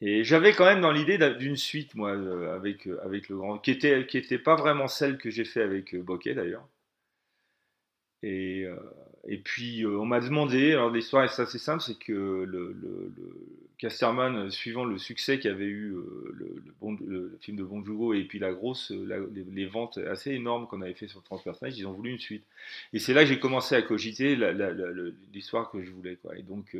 Et 0.00 0.24
j'avais 0.24 0.52
quand 0.52 0.64
même 0.64 0.80
dans 0.80 0.92
l'idée 0.92 1.18
d'une 1.38 1.56
suite, 1.56 1.94
moi, 1.94 2.10
euh, 2.10 2.54
avec, 2.54 2.86
euh, 2.86 3.00
avec 3.04 3.28
le 3.28 3.36
grand, 3.36 3.58
qui 3.58 3.70
était, 3.70 4.06
qui 4.06 4.18
était 4.18 4.38
pas 4.38 4.56
vraiment 4.56 4.88
celle 4.88 5.18
que 5.18 5.30
j'ai 5.30 5.44
fait 5.44 5.62
avec 5.62 5.94
euh, 5.94 6.02
Bokeh 6.02 6.34
d'ailleurs. 6.34 6.66
Et, 8.22 8.64
et 9.28 9.36
puis 9.36 9.84
on 9.84 10.06
m'a 10.06 10.18
demandé, 10.18 10.72
alors 10.72 10.88
l'histoire 10.88 11.24
est 11.24 11.40
assez 11.40 11.58
simple, 11.58 11.82
c'est 11.82 11.98
que 11.98 12.12
le, 12.12 12.72
le, 12.72 13.12
le, 13.14 13.34
Casterman, 13.76 14.50
suivant 14.50 14.86
le 14.86 14.96
succès 14.96 15.38
qu'avait 15.38 15.66
eu 15.66 15.90
le, 16.32 16.64
bon, 16.80 16.96
le, 17.06 17.36
film 17.42 17.58
de 17.58 17.64
Bong 17.64 17.84
Joon-ho 17.84 18.14
et 18.14 18.24
puis 18.24 18.38
la 18.38 18.54
grosse, 18.54 18.92
les, 18.92 19.66
ventes 19.66 19.98
assez 19.98 20.30
énormes 20.30 20.66
qu'on 20.68 20.80
avait 20.80 20.94
fait 20.94 21.06
sur 21.06 21.22
Transpersonnage, 21.22 21.76
ils 21.76 21.86
ont 21.86 21.92
voulu 21.92 22.12
une 22.12 22.18
suite. 22.18 22.44
Et 22.94 22.98
c'est 22.98 23.12
là 23.12 23.24
que 23.24 23.28
j'ai 23.28 23.38
commencé 23.38 23.74
à 23.74 23.82
cogiter 23.82 24.38
l'histoire 25.34 25.70
que 25.70 25.82
je 25.82 25.90
voulais, 25.90 26.16
quoi. 26.16 26.34
Et 26.38 26.42
donc 26.42 26.74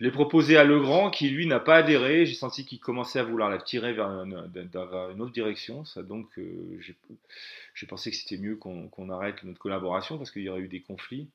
je 0.00 0.06
l'ai 0.06 0.10
proposé 0.10 0.56
à 0.56 0.64
Legrand, 0.64 1.10
qui 1.10 1.28
lui 1.28 1.46
n'a 1.46 1.60
pas 1.60 1.76
adhéré. 1.76 2.24
J'ai 2.24 2.34
senti 2.34 2.64
qu'il 2.64 2.80
commençait 2.80 3.18
à 3.18 3.22
vouloir 3.22 3.50
la 3.50 3.58
tirer 3.58 3.92
vers 3.92 4.08
une, 4.08 5.20
autre 5.20 5.30
direction. 5.30 5.84
Ça, 5.84 6.02
donc, 6.02 6.26
euh, 6.38 6.80
j'ai 7.74 7.86
pensé 7.86 8.10
que 8.10 8.16
c'était 8.16 8.38
mieux 8.38 8.56
qu'on 8.56 8.88
qu 8.88 9.12
arrête 9.12 9.42
notre 9.44 9.58
collaboration 9.58 10.16
parce 10.16 10.30
qu'il 10.30 10.40
y 10.40 10.48
aurait 10.48 10.62
eu 10.62 10.68
des 10.68 10.80
conflits. 10.80 11.28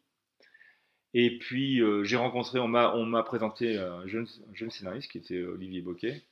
Et 1.13 1.37
puis, 1.37 1.79
euh, 1.79 2.03
j'ai 2.05 2.15
rencontré, 2.15 2.57
on 2.57 2.67
m'a 2.67 3.23
présenté 3.23 3.77
un 3.77 4.07
jeune, 4.07 4.25
un 4.49 4.55
jeune, 4.55 4.71
scénariste 4.71 5.11
qui 5.11 5.19
était 5.19 5.43
Olivier 5.43 5.81
Boquet. 5.81 6.23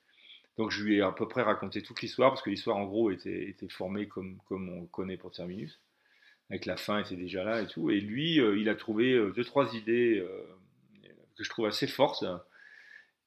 Donc, 0.58 0.72
je 0.72 0.84
lui 0.84 0.96
ai 0.96 1.02
à 1.02 1.12
peu 1.12 1.28
près 1.28 1.44
raconté 1.44 1.84
toute 1.84 2.02
l'histoire 2.02 2.32
parce 2.32 2.42
que 2.42 2.50
l'histoire, 2.50 2.78
en 2.78 2.86
gros, 2.86 3.12
était, 3.12 3.56
formée 3.70 4.08
comme, 4.08 4.40
on 4.50 4.88
connaît 4.88 5.18
pour 5.18 5.30
Terminus. 5.30 5.80
Avec 6.50 6.66
la 6.66 6.78
fin, 6.78 7.00
était 7.00 7.16
déjà 7.16 7.44
là 7.44 7.62
et 7.62 7.68
tout. 7.68 7.92
Et 7.92 8.02
lui, 8.02 8.40
euh, 8.40 8.58
il 8.58 8.70
a 8.70 8.76
trouvé 8.76 9.14
deux, 9.36 9.44
trois 9.44 9.76
idées 9.76 10.26
que 11.38 11.44
je 11.44 11.50
trouve 11.50 11.66
assez 11.66 11.88
fortes, 11.88 12.26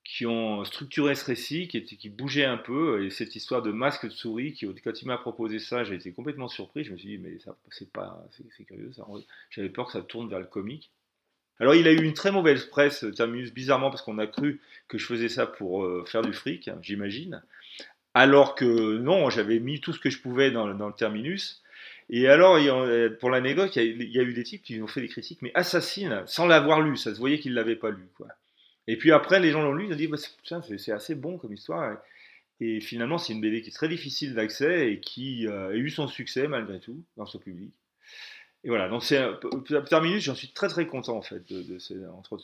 qui 0.07 0.25
ont 0.25 0.65
structuré 0.65 1.15
ce 1.15 1.25
récit, 1.25 1.67
qui, 1.67 1.77
était, 1.79 2.09
bougeait 2.09 2.45
un 2.45 2.59
peu, 2.59 3.05
et 3.05 3.11
cette 3.11 3.35
histoire 3.35 3.63
de 3.63 3.73
masque 3.73 4.07
de 4.07 4.13
souris, 4.13 4.57
quand 4.85 5.03
il 5.03 5.09
m'a 5.09 5.19
proposé 5.19 5.59
ça, 5.59 5.83
j'ai 5.83 5.95
été 5.95 6.13
complètement 6.13 6.49
surpris, 6.49 6.85
je 6.85 6.93
me 6.93 6.97
suis 6.97 7.09
dit, 7.09 7.19
mais 7.19 7.39
c'est 7.71 7.91
pas, 7.91 8.25
c'est 8.57 8.65
curieux, 8.65 8.93
j'avais 9.51 9.69
peur 9.69 9.87
que 9.87 9.93
ça 9.93 10.03
tourne 10.03 10.29
vers 10.29 10.39
le 10.39 10.47
comique. 10.47 10.93
Alors 11.59 11.75
il 11.75 11.89
a 11.89 11.93
eu 11.93 12.03
une 12.03 12.13
très 12.13 12.31
mauvaise 12.31 12.67
presse, 12.67 13.05
Terminus, 13.17 13.53
bizarrement, 13.53 13.91
parce 13.91 14.03
qu'on 14.03 14.19
a 14.19 14.27
cru 14.27 14.61
que 14.89 14.99
je 14.99 15.07
faisais 15.07 15.29
ça 15.29 15.47
pour 15.47 15.85
euh, 15.85 16.05
faire 16.07 16.23
du 16.23 16.33
fric, 16.33 16.71
j'imagine, 16.83 17.43
alors 18.15 18.55
que 18.55 18.99
non, 18.99 19.29
j'avais 19.29 19.59
mis 19.59 19.81
tout 19.81 19.93
ce 19.93 19.99
que 19.99 20.09
je 20.09 20.21
pouvais 20.21 20.51
dans 20.51 20.67
le 20.67 20.93
Terminus, 20.93 21.63
et 22.09 22.29
alors, 22.29 22.59
pour 23.19 23.31
l'anecdote, 23.31 23.75
il, 23.77 24.11
y 24.11 24.19
a 24.19 24.23
eu 24.23 24.33
des 24.33 24.45
types 24.45 24.63
qui 24.63 24.81
ont 24.81 24.87
fait 24.87 25.01
des 25.01 25.09
critiques, 25.09 25.43
mais 25.43 25.51
assassines, 25.55 26.23
sans 26.27 26.47
l'avoir 26.47 26.81
lu. 26.81 26.97
Ça 26.97 27.13
se 27.15 27.19
voyait 27.19 27.39
qu'ils 27.39 27.53
ne 27.53 27.57
l'avaient 27.57 27.77
pas 27.77 27.91
lu. 27.91 28.09
Quoi. 28.17 28.29
Et 28.87 28.97
puis 28.97 29.13
après, 29.13 29.41
les 29.41 29.51
gens 29.51 29.63
l'ont 29.63 29.75
lu, 29.75 29.87
ils 29.87 29.93
ont 29.93 29.97
dit, 29.97 30.07
bah, 30.07 30.17
c'est 30.79 30.93
assez 30.93 31.15
bon 31.15 31.39
comme 31.39 31.53
histoire. 31.53 31.97
Et 32.61 32.81
finalement, 32.81 33.19
c'est 33.19 33.33
une 33.33 33.41
BD 33.41 33.61
qui 33.61 33.71
est 33.71 33.73
très 33.73 33.89
difficile 33.89 34.35
d'accès 34.35 34.93
et 34.93 35.01
qui 35.01 35.47
euh, 35.47 35.71
a 35.71 35.75
eu 35.75 35.91
son 35.91 36.09
succès 36.09 36.49
malgré 36.49 36.81
tout 36.81 37.03
dans 37.17 37.27
son 37.27 37.39
public. 37.39 37.73
Et 38.65 38.69
voilà, 38.69 38.89
donc 38.89 39.05
c'est 39.05 39.23
terminus, 39.89 40.25
j'en 40.25 40.35
suis 40.35 40.49
très 40.49 40.67
très 40.67 40.89
content 40.89 41.17
en 41.17 41.23
fait 41.23 41.43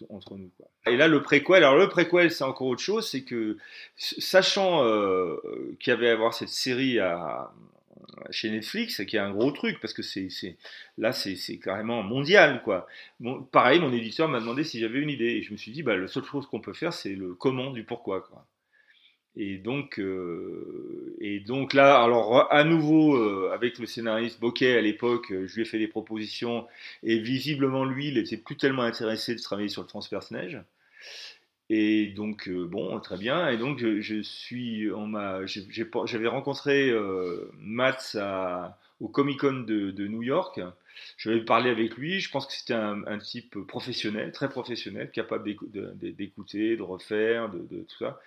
entre, 0.08 0.36
nous. 0.36 0.50
Et 0.86 0.96
là, 0.96 1.08
le 1.08 1.20
préquel, 1.20 1.64
alors 1.64 1.76
le 1.76 1.88
préquel, 1.88 2.30
c'est 2.30 2.44
encore 2.44 2.68
autre 2.68 2.82
chose, 2.82 3.08
c'est 3.08 3.24
que 3.24 3.56
sachant 3.96 4.84
euh, 4.84 5.36
qu'il 5.80 5.90
y 5.90 5.96
avait 5.96 6.10
à 6.10 6.12
avoir 6.12 6.32
cette 6.32 6.50
série 6.50 7.00
à, 7.00 7.52
chez 8.30 8.50
Netflix, 8.50 9.04
qui 9.06 9.16
est 9.16 9.20
un 9.20 9.32
gros 9.32 9.50
truc, 9.52 9.80
parce 9.80 9.94
que 9.94 10.02
c'est, 10.02 10.28
là, 10.98 11.12
c'est, 11.12 11.58
carrément 11.58 12.02
mondial, 12.02 12.62
quoi. 12.62 12.86
Pareil, 13.52 13.80
mon 13.80 13.92
éditeur 13.92 14.28
m'a 14.28 14.40
demandé 14.40 14.64
si 14.64 14.80
j'avais 14.80 15.00
une 15.00 15.10
idée, 15.10 15.36
et 15.36 15.42
je 15.42 15.52
me 15.52 15.56
suis 15.56 15.72
dit, 15.72 15.82
bah, 15.82 15.96
la 15.96 16.08
seule 16.08 16.24
chose 16.24 16.46
qu'on 16.46 16.60
peut 16.60 16.72
faire, 16.72 16.92
c'est 16.92 17.14
le 17.14 17.34
comment 17.34 17.70
du 17.70 17.84
pourquoi, 17.84 18.22
quoi. 18.22 18.46
Et 19.34 19.56
donc, 19.56 19.98
euh, 19.98 21.16
et 21.20 21.40
donc 21.40 21.72
là, 21.72 22.02
alors 22.02 22.52
à 22.52 22.64
nouveau, 22.64 23.16
euh, 23.16 23.50
avec 23.54 23.78
le 23.78 23.86
scénariste 23.86 24.40
Bokeh 24.40 24.76
à 24.76 24.82
l'époque, 24.82 25.32
euh, 25.32 25.46
je 25.46 25.54
lui 25.54 25.62
ai 25.62 25.64
fait 25.64 25.78
des 25.78 25.88
propositions, 25.88 26.66
et 27.02 27.18
visiblement, 27.18 27.84
lui, 27.84 28.08
il 28.08 28.18
était 28.18 28.36
plus 28.36 28.56
tellement 28.56 28.82
intéressé 28.82 29.34
de 29.34 29.40
travailler 29.40 29.70
sur 29.70 29.82
le 29.82 29.88
transperce-neige. 29.88 30.60
Et 31.70 32.08
donc, 32.08 32.48
euh, 32.48 32.66
bon, 32.66 32.98
très 33.00 33.16
bien. 33.16 33.48
Et 33.48 33.56
donc, 33.56 33.78
je, 33.78 34.00
je 34.00 34.22
suis, 34.22 34.88
j'avais 36.04 36.28
rencontré 36.28 36.90
euh, 36.90 37.50
Mats 37.58 38.16
au 39.00 39.08
Comic 39.08 39.40
Con 39.40 39.64
de, 39.66 40.06
New 40.06 40.22
York. 40.22 40.60
Je 41.16 41.30
vais 41.30 41.40
parler 41.44 41.70
avec 41.70 41.96
lui. 41.96 42.20
Je 42.20 42.30
pense 42.30 42.46
que 42.46 42.52
c'était 42.52 42.74
un, 42.74 43.18
type 43.18 43.58
professionnel, 43.66 44.32
très 44.32 44.48
professionnel, 44.48 45.10
capable 45.10 45.44
d'écouter, 45.44 46.76
de 46.76 46.82
refaire, 46.82 47.48
de, 47.50 47.82
tout 47.82 47.98
ça. 47.98 48.20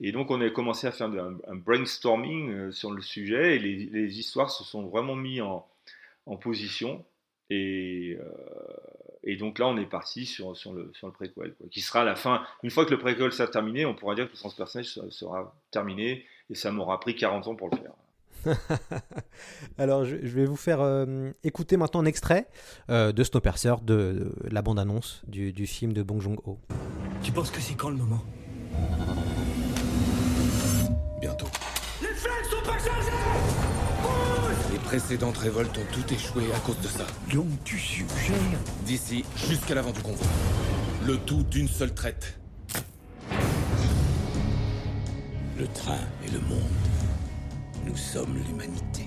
Et 0.00 0.12
donc, 0.12 0.30
on 0.30 0.40
a 0.40 0.50
commencé 0.50 0.86
à 0.86 0.92
faire 0.92 1.08
un, 1.08 1.56
brainstorming 1.56 2.52
euh, 2.52 2.72
sur 2.72 2.90
le 2.90 3.02
sujet 3.02 3.56
et 3.56 3.58
les, 3.58 4.18
histoires 4.18 4.50
se 4.50 4.64
sont 4.64 4.86
vraiment 4.86 5.16
mis 5.16 5.40
en, 5.40 5.66
en 6.26 6.36
position. 6.36 7.04
Et, 7.50 8.16
euh, 8.18 8.24
et 9.24 9.36
donc 9.36 9.58
là, 9.58 9.66
on 9.66 9.76
est 9.76 9.86
parti 9.86 10.24
sur, 10.24 10.56
sur, 10.56 10.72
le, 10.72 10.90
sur 10.94 11.06
le 11.08 11.12
préquel, 11.12 11.52
quoi, 11.54 11.66
qui 11.70 11.80
sera 11.80 12.04
la 12.04 12.16
fin. 12.16 12.42
Une 12.62 12.70
fois 12.70 12.84
que 12.86 12.90
le 12.90 12.98
préquel 12.98 13.32
sera 13.32 13.48
terminé, 13.48 13.84
on 13.84 13.94
pourra 13.94 14.14
dire 14.14 14.26
que 14.26 14.32
le 14.32 14.38
transpersonnage 14.38 14.86
sera, 14.86 15.10
sera 15.10 15.54
terminé, 15.70 16.24
et 16.48 16.54
ça 16.54 16.70
m'aura 16.72 16.98
pris 17.00 17.16
40 17.16 17.48
ans 17.48 17.54
pour 17.54 17.68
le 17.70 17.76
faire. 17.76 17.92
Alors, 19.78 20.04
je, 20.04 20.16
je 20.22 20.34
vais 20.34 20.46
vous 20.46 20.56
faire 20.56 20.80
euh, 20.80 21.30
écouter 21.44 21.76
maintenant 21.76 22.00
un 22.00 22.06
extrait 22.06 22.48
euh, 22.88 23.12
de 23.12 23.22
Snowpiercer, 23.22 23.74
de, 23.82 24.32
de 24.42 24.48
la 24.50 24.62
bande-annonce 24.62 25.22
du, 25.26 25.52
du 25.52 25.66
film 25.66 25.92
de 25.92 26.02
Bong 26.02 26.20
Joon-ho. 26.20 26.58
Tu 27.22 27.32
penses 27.32 27.50
que 27.50 27.60
c'est 27.60 27.74
quand 27.74 27.90
le 27.90 27.96
moment? 27.96 28.24
Précédentes 34.90 35.38
révoltes 35.38 35.78
ont 35.78 35.86
tout 35.92 36.12
échoué 36.12 36.42
à 36.52 36.58
cause 36.58 36.80
de 36.80 36.88
ça. 36.88 37.06
Donc 37.32 37.46
tu 37.62 37.78
suggères 37.78 38.58
D'ici 38.84 39.24
jusqu'à 39.36 39.76
l'avant 39.76 39.92
du 39.92 40.00
convoi. 40.02 40.26
Le 41.06 41.16
tout 41.16 41.44
d'une 41.44 41.68
seule 41.68 41.94
traite. 41.94 42.40
Le 45.56 45.68
train 45.68 46.00
et 46.26 46.30
le 46.32 46.40
monde. 46.40 46.58
Nous 47.86 47.96
sommes 47.96 48.36
l'humanité. 48.36 49.04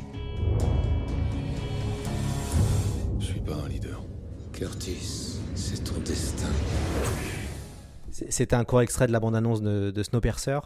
Je 3.20 3.26
suis 3.26 3.42
pas 3.42 3.56
un 3.56 3.68
leader. 3.68 4.02
Curtis, 4.54 5.42
c'est 5.54 5.84
ton 5.84 6.00
destin. 6.00 6.48
C'était 8.14 8.56
un 8.56 8.64
court 8.64 8.82
extrait 8.82 9.08
de 9.08 9.12
la 9.12 9.20
bande-annonce 9.20 9.64
de, 9.64 9.90
de 9.90 10.04
Snowpiercer 10.04 10.60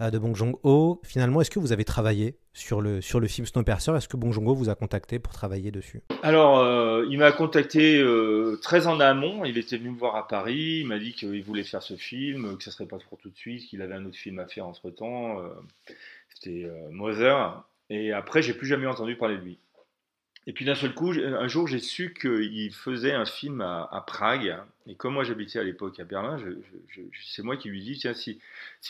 euh, 0.00 0.10
de 0.10 0.18
Bong 0.18 0.34
Joon-ho. 0.34 1.02
Finalement, 1.04 1.42
est-ce 1.42 1.50
que 1.50 1.58
vous 1.58 1.72
avez 1.72 1.84
travaillé 1.84 2.38
sur 2.54 2.80
le, 2.80 3.02
sur 3.02 3.20
le 3.20 3.26
film 3.26 3.46
Snowpiercer? 3.46 3.92
Est-ce 3.94 4.08
que 4.08 4.16
Bong 4.16 4.32
Joon-ho 4.32 4.54
vous 4.54 4.70
a 4.70 4.74
contacté 4.74 5.18
pour 5.18 5.34
travailler 5.34 5.70
dessus? 5.70 6.00
Alors, 6.22 6.60
euh, 6.60 7.04
il 7.10 7.18
m'a 7.18 7.30
contacté 7.30 8.00
euh, 8.00 8.58
très 8.62 8.86
en 8.86 9.00
amont. 9.00 9.44
Il 9.44 9.58
était 9.58 9.76
venu 9.76 9.90
me 9.90 9.98
voir 9.98 10.16
à 10.16 10.26
Paris. 10.26 10.80
Il 10.80 10.86
m'a 10.86 10.98
dit 10.98 11.12
qu'il 11.12 11.44
voulait 11.44 11.62
faire 11.62 11.82
ce 11.82 11.94
film, 11.94 12.56
que 12.56 12.64
ça 12.64 12.70
serait 12.70 12.86
pas 12.86 12.96
pour 13.10 13.18
tout 13.18 13.28
de 13.28 13.36
suite, 13.36 13.66
qu'il 13.68 13.82
avait 13.82 13.94
un 13.94 14.06
autre 14.06 14.16
film 14.16 14.38
à 14.38 14.46
faire 14.46 14.66
entre 14.66 14.88
temps. 14.88 15.42
C'était 16.34 16.66
Mother. 16.90 17.62
Et 17.90 18.12
après, 18.12 18.40
j'ai 18.40 18.54
plus 18.54 18.66
jamais 18.66 18.86
entendu 18.86 19.14
parler 19.16 19.36
de 19.36 19.42
lui. 19.42 19.58
Et 20.46 20.52
puis 20.52 20.64
d'un 20.64 20.74
seul 20.74 20.92
coup, 20.92 21.12
j'ai- 21.12 21.24
un 21.24 21.48
jour, 21.48 21.66
j'ai 21.66 21.78
su 21.78 22.12
qu'il 22.12 22.72
faisait 22.72 23.12
un 23.12 23.24
film 23.24 23.60
à, 23.62 24.04
Prague. 24.06 24.56
Et 24.86 24.94
comme 24.94 25.14
moi, 25.14 25.24
j'habitais 25.24 25.58
à 25.58 25.62
l'époque 25.64 25.98
à 25.98 26.04
Berlin, 26.04 26.38
c'est 27.24 27.42
moi 27.42 27.56
qui 27.56 27.70
lui 27.70 27.80
dis 27.80 27.96
tiens, 27.96 28.12
si, 28.14 28.38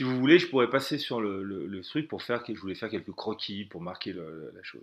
vous 0.01 0.19
voulez, 0.19 0.39
je 0.39 0.49
pourrais 0.49 0.69
passer 0.69 0.99
sur 0.99 1.21
le, 1.21 1.81
truc 1.83 2.09
pour 2.09 2.23
faire. 2.23 2.43
Je 2.47 2.59
voulais 2.61 2.75
faire 2.75 2.91
quelques 2.91 3.13
croquis 3.13 3.65
pour 3.65 3.81
marquer 3.81 4.13
la 4.13 4.63
chose. 4.63 4.83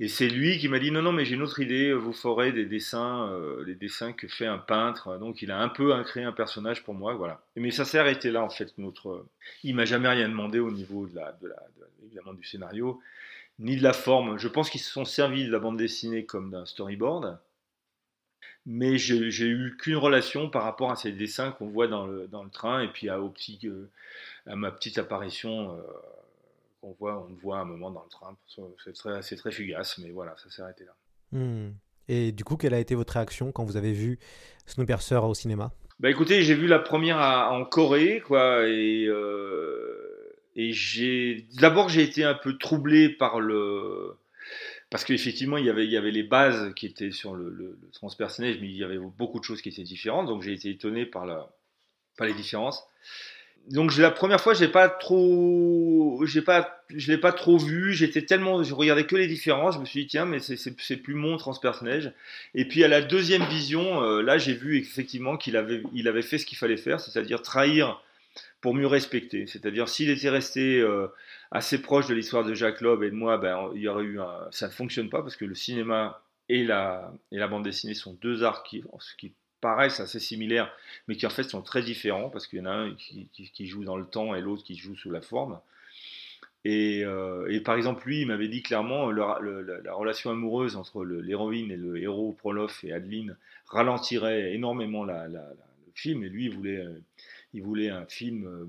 Et 0.00 0.08
c'est 0.08 0.28
lui 0.28 0.58
qui 0.58 0.68
m'a 0.68 0.78
dit 0.78 0.90
non, 0.90 1.02
non, 1.02 1.12
mais 1.12 1.24
j'ai 1.24 1.36
une 1.36 1.42
autre 1.42 1.60
idée. 1.60 1.92
Vous 1.92 2.12
ferez 2.12 2.52
des 2.52 2.66
dessins, 2.66 3.28
euh, 3.30 3.64
des 3.64 3.74
dessins 3.74 4.12
que 4.12 4.26
fait 4.26 4.46
un 4.46 4.58
peintre. 4.58 5.18
Donc 5.18 5.40
il 5.42 5.50
a 5.50 5.60
un 5.60 5.68
peu 5.68 6.02
créé 6.02 6.24
un 6.24 6.32
personnage 6.32 6.82
pour 6.82 6.94
moi, 6.94 7.14
voilà. 7.14 7.40
Mais 7.56 7.70
ça 7.70 7.84
s'est 7.84 7.98
arrêté 7.98 8.30
là 8.30 8.42
en 8.42 8.50
fait. 8.50 8.76
Notre, 8.78 9.24
il 9.62 9.74
m'a 9.74 9.84
jamais 9.84 10.08
rien 10.08 10.28
demandé 10.28 10.58
au 10.58 10.70
niveau 10.70 11.06
de 11.06 11.14
la, 11.16 11.32
de 11.40 11.48
la, 11.48 11.54
de- 11.54 12.06
évidemment 12.06 12.34
du 12.34 12.44
scénario 12.44 13.00
ni 13.58 13.76
de 13.76 13.82
la 13.82 13.92
forme. 13.92 14.38
Je 14.38 14.48
pense 14.48 14.70
qu'ils 14.70 14.80
se 14.80 14.90
sont 14.90 15.04
servis 15.04 15.46
de 15.46 15.52
la 15.52 15.58
bande 15.58 15.76
dessinée 15.76 16.24
comme 16.24 16.50
d'un 16.50 16.66
storyboard, 16.66 17.38
mais 18.66 18.96
j'ai 18.98 19.46
eu 19.46 19.76
qu'une 19.78 19.96
relation 19.96 20.48
par 20.48 20.62
rapport 20.62 20.90
à 20.90 20.96
ces 20.96 21.12
dessins 21.12 21.52
qu'on 21.52 21.68
voit 21.68 21.86
dans 21.86 22.06
le, 22.06 22.26
dans 22.28 22.42
le 22.42 22.50
train 22.50 22.80
et 22.80 22.88
puis 22.88 23.08
à, 23.08 23.20
au 23.20 23.28
petit, 23.28 23.58
euh, 23.64 23.90
à 24.46 24.56
ma 24.56 24.70
petite 24.70 24.98
apparition 24.98 25.76
euh, 25.76 25.82
qu'on 26.80 26.92
voit, 26.92 27.26
on 27.44 27.52
un 27.52 27.64
moment 27.64 27.90
dans 27.90 28.02
le 28.02 28.08
train. 28.10 28.36
C'est 29.22 29.36
très, 29.36 29.52
fugace, 29.52 29.98
mais 29.98 30.10
voilà, 30.10 30.34
ça 30.42 30.50
s'est 30.50 30.62
arrêté 30.62 30.84
là. 30.84 30.94
Hmm. 31.32 31.72
Et 32.08 32.32
du 32.32 32.44
coup, 32.44 32.56
quelle 32.56 32.74
a 32.74 32.78
été 32.78 32.94
votre 32.94 33.14
réaction 33.14 33.52
quand 33.52 33.64
vous 33.64 33.76
avez 33.76 33.92
vu 33.92 34.18
Snowpiercer 34.66 35.16
au 35.16 35.34
cinéma? 35.34 35.72
Bah 36.00 36.10
écoutez, 36.10 36.42
j'ai 36.42 36.54
vu 36.54 36.66
la 36.66 36.78
première 36.78 37.18
à- 37.18 37.52
en 37.52 37.64
Corée, 37.64 38.20
quoi, 38.26 38.66
et, 38.66 39.06
euh, 39.06 40.13
et 40.56 40.72
j'ai 40.72 41.46
d'abord 41.60 41.88
j'ai 41.88 42.02
été 42.02 42.24
un 42.24 42.34
peu 42.34 42.56
troublé 42.56 43.08
par 43.08 43.40
le 43.40 44.16
parce 44.90 45.04
qu'effectivement 45.04 45.56
il 45.56 45.64
y 45.64 45.70
avait 45.70 45.84
il 45.84 45.90
y 45.90 45.96
avait 45.96 46.10
les 46.10 46.22
bases 46.22 46.72
qui 46.74 46.86
étaient 46.86 47.10
sur 47.10 47.34
le, 47.34 47.50
le, 47.50 47.78
transpersonnage, 47.92 48.58
mais 48.60 48.68
il 48.68 48.76
y 48.76 48.84
avait 48.84 48.98
beaucoup 48.98 49.40
de 49.40 49.44
choses 49.44 49.62
qui 49.62 49.68
étaient 49.68 49.82
différentes, 49.82 50.26
donc 50.26 50.42
j'ai 50.42 50.52
été 50.52 50.70
étonné 50.70 51.06
par 51.06 51.26
la 51.26 51.50
par 52.16 52.26
les 52.26 52.34
différences. 52.34 52.86
Donc 53.70 53.96
la 53.96 54.10
première 54.10 54.40
fois, 54.40 54.52
j'ai 54.52 54.68
pas 54.68 54.90
trop, 54.90 56.20
j'ai 56.26 56.42
pas, 56.42 56.84
je 56.94 57.10
l'ai 57.10 57.16
pas 57.16 57.32
trop 57.32 57.56
vu. 57.56 57.94
J'étais 57.94 58.22
tellement, 58.22 58.62
je 58.62 58.74
regardais 58.74 59.06
que 59.06 59.16
les 59.16 59.26
différences. 59.26 59.76
Je 59.76 59.80
me 59.80 59.86
suis 59.86 60.02
dit 60.02 60.06
tiens, 60.08 60.26
mais 60.26 60.38
c'est 60.38 60.96
plus 60.98 61.14
mon 61.14 61.38
transpersonnage. 61.38 62.12
Et 62.54 62.66
puis 62.66 62.84
à 62.84 62.88
la 62.88 63.00
deuxième 63.00 63.44
vision, 63.44 64.02
euh, 64.02 64.20
là, 64.20 64.36
j'ai 64.36 64.52
vu 64.52 64.78
effectivement 64.78 65.38
qu'il 65.38 65.56
avait, 65.56 65.82
il 65.94 66.08
avait 66.08 66.22
fait 66.22 66.36
ce 66.36 66.44
qu'il 66.44 66.58
fallait 66.58 66.76
faire, 66.76 67.00
c'est-à-dire 67.00 67.40
trahir 67.40 68.02
pour 68.60 68.74
mieux 68.74 68.86
respecter. 68.86 69.46
C'est-à-dire 69.46 69.88
s'il 69.88 70.10
était 70.10 70.30
resté 70.30 70.80
euh, 70.80 71.08
assez 71.50 71.80
proche 71.80 72.06
de 72.06 72.14
l'histoire 72.14 72.44
de 72.44 72.54
Jacques 72.54 72.80
Loeb 72.80 73.02
et 73.02 73.10
de 73.10 73.14
moi, 73.14 73.38
ben 73.38 73.70
il 73.74 73.82
y 73.82 73.88
aurait 73.88 74.04
eu 74.04 74.18
ça 74.50 74.68
ne 74.68 74.72
fonctionne 74.72 75.10
pas 75.10 75.22
parce 75.22 75.36
que 75.36 75.44
le 75.44 75.54
cinéma 75.54 76.22
et 76.48 76.64
la 76.64 77.12
bande 77.48 77.64
dessinée 77.64 77.94
sont 77.94 78.14
deux 78.20 78.44
arts 78.44 78.62
qui, 78.62 78.82
paraissent 79.60 80.00
assez 80.00 80.20
similaires, 80.20 80.70
mais 81.08 81.16
qui 81.16 81.26
en 81.26 81.30
fait 81.30 81.44
sont 81.44 81.62
très 81.62 81.82
différents 81.82 82.28
parce 82.28 82.46
qu'il 82.46 82.58
y 82.58 82.62
en 82.62 82.66
a 82.66 82.70
un 82.70 82.94
qui, 82.94 83.66
joue 83.66 83.82
dans 83.82 83.96
le 83.96 84.04
temps 84.04 84.34
et 84.34 84.42
l'autre 84.42 84.62
qui 84.62 84.76
joue 84.76 84.94
sous 84.94 85.10
la 85.10 85.22
forme. 85.22 85.58
Et, 86.66 87.02
euh, 87.02 87.60
par 87.64 87.76
exemple, 87.76 88.06
lui, 88.06 88.20
il 88.20 88.26
m'avait 88.26 88.48
dit 88.48 88.62
clairement 88.62 89.10
le- 89.10 89.22
le- 89.40 89.62
la, 89.62 89.80
la 89.80 89.94
relation 89.94 90.30
amoureuse 90.30 90.76
entre 90.76 91.02
l'héroïne 91.04 91.70
et 91.70 91.76
le 91.76 91.96
héros 91.96 92.32
Prolof 92.32 92.84
et 92.84 92.92
Adeline 92.92 93.36
ralentirait 93.66 94.52
énormément 94.52 95.04
le 95.04 95.40
film. 95.94 96.24
Et 96.24 96.28
lui, 96.28 96.44
il 96.46 96.54
voulait, 96.54 96.84
euh, 96.84 97.00
il 97.54 97.62
voulait 97.62 97.88
un 97.88 98.04
film 98.04 98.46
euh, 98.46 98.66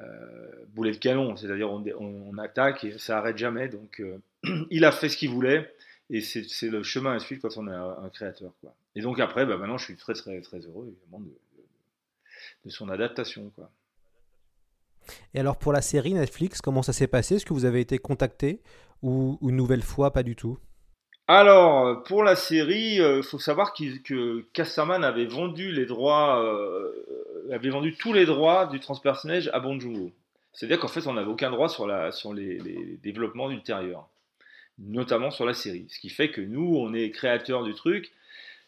euh, 0.00 0.64
boulet 0.68 0.92
de 0.92 0.96
canon, 0.96 1.36
c'est-à-dire 1.36 1.70
on, 1.70 2.38
attaque 2.38 2.84
et 2.84 2.96
ça 2.98 3.18
arrête 3.18 3.36
jamais. 3.36 3.68
Donc, 3.68 4.00
euh, 4.00 4.18
il 4.70 4.84
a 4.84 4.92
fait 4.92 5.08
ce 5.08 5.16
qu'il 5.16 5.30
voulait. 5.30 5.74
Et 6.12 6.22
c'est 6.22 6.70
le 6.70 6.82
chemin 6.82 7.14
à 7.14 7.18
suivre 7.20 7.42
quand 7.42 7.56
on 7.56 7.68
est 7.68 7.74
un, 7.74 8.08
créateur. 8.08 8.52
Et 8.96 9.00
donc 9.00 9.20
après, 9.20 9.46
bah, 9.46 9.56
maintenant, 9.56 9.78
je 9.78 9.84
suis 9.84 9.96
très 9.96 10.14
très 10.14 10.40
très 10.40 10.58
heureux 10.58 10.88
évidemment 10.88 11.24
de, 12.64 12.70
son 12.70 12.88
adaptation. 12.88 13.52
Et 15.32 15.38
alors 15.38 15.56
pour 15.56 15.72
la 15.72 15.82
série 15.82 16.14
Netflix, 16.14 16.60
comment 16.60 16.82
ça 16.82 16.92
s'est 16.92 17.06
passé? 17.06 17.36
Est-ce 17.36 17.46
que 17.46 17.54
vous 17.54 17.64
avez 17.64 17.78
été 17.78 17.98
contacté 17.98 18.60
ou 19.02 19.38
une 19.42 19.54
nouvelle 19.54 19.82
fois? 19.82 20.12
Pas 20.12 20.24
du 20.24 20.34
tout 20.34 20.58
Alors, 21.32 22.02
pour 22.02 22.24
la 22.24 22.34
série, 22.34 22.96
il 22.96 23.22
faut 23.22 23.38
savoir 23.38 23.72
que 23.72 24.40
Casterman 24.52 25.04
euh, 25.04 25.06
avait 25.06 25.26
vendu 27.70 27.94
tous 27.94 28.12
les 28.12 28.26
droits 28.26 28.66
du 28.66 28.80
transpersonnage 28.80 29.48
à 29.52 29.60
Bong 29.60 29.80
Joon-ho. 29.80 30.10
C'est-à-dire 30.52 30.80
qu'en 30.80 30.88
fait, 30.88 31.06
on 31.06 31.12
n'avait 31.12 31.30
aucun 31.30 31.52
droit 31.52 31.68
sur, 31.68 31.86
les, 32.34 32.98
développements 33.00 33.48
ultérieurs, 33.48 34.08
notamment 34.80 35.30
sur 35.30 35.46
la 35.46 35.54
série. 35.54 35.86
Ce 35.88 36.00
qui 36.00 36.08
fait 36.08 36.32
que 36.32 36.40
nous, 36.40 36.74
on 36.76 36.92
est 36.94 37.12
créateurs 37.12 37.62
du 37.62 37.74
truc, 37.74 38.10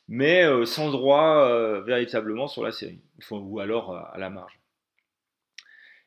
mais 0.07 0.45
euh, 0.45 0.65
sans 0.65 0.93
droit 0.93 1.49
euh, 1.49 1.81
véritablement 1.81 2.47
sur 2.47 2.63
la 2.63 2.71
série, 2.71 3.01
ou 3.33 3.59
alors 3.59 3.91
euh, 3.91 4.01
à 4.13 4.19
la 4.19 4.31
marge. 4.31 4.62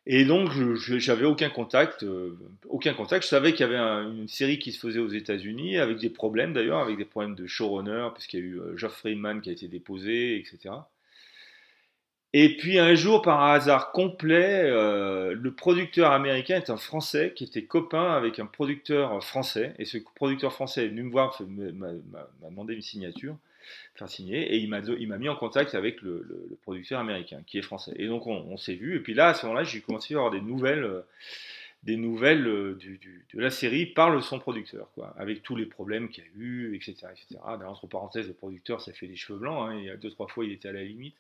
Et 0.08 0.24
donc, 0.26 0.52
j'avais 0.76 1.26
aucun 1.26 1.50
contact, 1.50 2.04
euh, 2.04 2.38
aucun 2.70 2.94
contact. 2.94 3.24
Je 3.24 3.30
savais 3.30 3.54
qu'il 3.54 3.62
y 3.62 3.64
avait 3.64 3.76
un- 3.78 4.12
une 4.12 4.28
série 4.28 4.60
qui 4.60 4.72
se 4.72 4.80
faisait 4.80 5.00
aux 5.00 5.10
États-Unis, 5.10 5.78
avec 5.80 5.98
des 5.98 6.12
problèmes 6.12 6.54
d'ailleurs, 6.54 6.80
avec 6.80 6.98
des 6.98 7.06
problèmes 7.06 7.34
de 7.36 7.48
showrunner, 7.48 8.10
puisqu'il 8.14 8.40
y 8.40 8.44
a 8.44 8.46
eu 8.46 8.60
euh, 8.60 8.78
Geoff 8.78 8.94
Friedman 8.98 9.42
qui 9.42 9.50
a 9.50 9.54
été 9.54 9.68
déposé, 9.68 10.38
etc. 10.38 10.76
Et 12.34 12.58
puis 12.58 12.78
un 12.80 12.96
jour, 12.96 13.22
par 13.22 13.42
un 13.42 13.54
hasard 13.54 13.92
complet, 13.94 14.62
euh, 14.66 15.34
le 15.34 15.52
producteur 15.54 16.12
américain 16.12 16.58
est 16.58 16.70
un 16.70 16.78
Français 16.78 17.32
qui 17.36 17.46
était 17.46 17.64
copain 17.64 18.12
avec 18.12 18.40
un 18.40 18.46
producteur 18.46 19.24
français. 19.24 19.74
Et 19.80 19.86
ce 19.86 19.98
producteur 20.16 20.52
français 20.54 20.86
est 20.86 20.90
venu 20.90 21.04
me 21.04 21.12
voir, 21.12 21.42
m'a 21.48 21.94
demandé 22.50 22.74
une 22.74 22.82
signature, 22.82 23.38
et 24.30 24.58
il 24.58 24.70
m'a 24.70 25.18
mis 25.18 25.30
en 25.30 25.36
contact 25.36 25.74
avec 25.74 26.02
le, 26.02 26.58
producteur 26.64 27.00
américain, 27.00 27.42
qui 27.46 27.58
est 27.58 27.62
français. 27.62 27.94
Et 27.98 28.08
donc 28.08 28.28
on, 28.28 28.58
s'est 28.58 28.76
vu. 28.76 28.98
Et 28.98 29.00
puis 29.00 29.14
là, 29.14 29.30
à 29.30 29.34
ce 29.34 29.46
moment-là, 29.46 29.64
j'ai 29.64 29.82
commencé 29.82 30.14
à 30.14 30.18
avoir 30.18 30.32
des 30.32 30.42
nouvelles, 30.42 30.84
euh, 30.84 31.02
des 31.84 31.96
nouvelles 31.96 32.48
euh, 32.48 32.78
de 33.34 33.40
la 33.40 33.50
série 33.50 33.86
par 33.86 34.10
le 34.10 34.22
son 34.22 34.40
producteur, 34.40 34.90
quoi, 34.96 35.14
avec 35.18 35.44
tous 35.44 35.56
les 35.56 35.66
problèmes 35.66 36.10
qu'il 36.10 36.24
y 36.24 36.28
a 36.28 36.30
eu, 36.36 36.76
etc., 36.76 37.08
etc. 37.12 37.40
Ben, 37.60 37.68
entre 37.68 37.88
parenthèses, 37.88 38.28
le 38.28 38.34
producteur, 38.34 38.82
ça 38.82 38.92
fait 38.92 39.08
des 39.08 39.16
cheveux 39.16 39.40
blancs. 39.40 39.70
hein, 39.70 39.76
il 39.78 39.86
y 39.86 39.90
a 39.90 39.96
deux 39.96 40.10
trois 40.10 40.28
fois, 40.28 40.46
il 40.46 40.52
était 40.52 40.70
à 40.70 40.74
la 40.74 40.84
limite. 40.84 41.16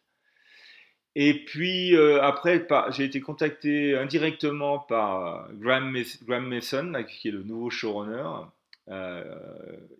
Et 1.18 1.46
puis 1.46 1.96
euh, 1.96 2.22
après, 2.22 2.68
j'ai 2.92 3.06
été 3.06 3.22
contacté 3.22 3.96
indirectement 3.96 4.80
par 4.80 5.50
Graham, 5.54 5.96
Graham 6.24 6.48
Mason, 6.48 7.06
qui 7.08 7.30
est 7.30 7.32
le 7.32 7.44
nouveau 7.44 7.70
showrunner. 7.70 8.48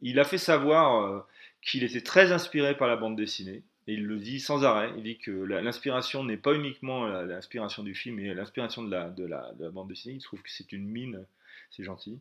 Il 0.02 0.20
a 0.20 0.24
fait 0.26 0.38
savoir 0.38 1.26
qu'il 1.66 1.84
était 1.84 2.02
très 2.02 2.32
inspiré 2.32 2.78
par 2.78 2.88
la 2.88 2.96
bande 2.96 3.18
dessinée. 3.18 3.64
Et 3.88 3.94
il 3.94 4.06
le 4.06 4.18
dit 4.18 4.40
sans 4.40 4.64
arrêt. 4.64 4.92
Il 4.98 5.04
dit 5.04 5.18
que 5.18 5.32
l'inspiration 5.32 6.24
n'est 6.24 6.38
pas 6.38 6.54
uniquement 6.54 7.08
l'inspiration 7.24 7.84
du 7.84 7.94
film, 7.94 8.16
mais 8.16 8.34
l'inspiration 8.34 8.84
de 8.84 8.92
la, 8.92 9.10
de, 9.10 9.26
la, 9.26 9.52
de 9.54 9.66
la 9.66 9.72
bande 9.72 9.90
dessinée. 9.90 10.16
Il 10.16 10.24
trouve 10.24 10.42
que 10.42 10.50
c'est 10.50 10.72
une 10.72 10.88
mine. 10.88 11.26
C'est 11.72 11.84
gentil. 11.84 12.20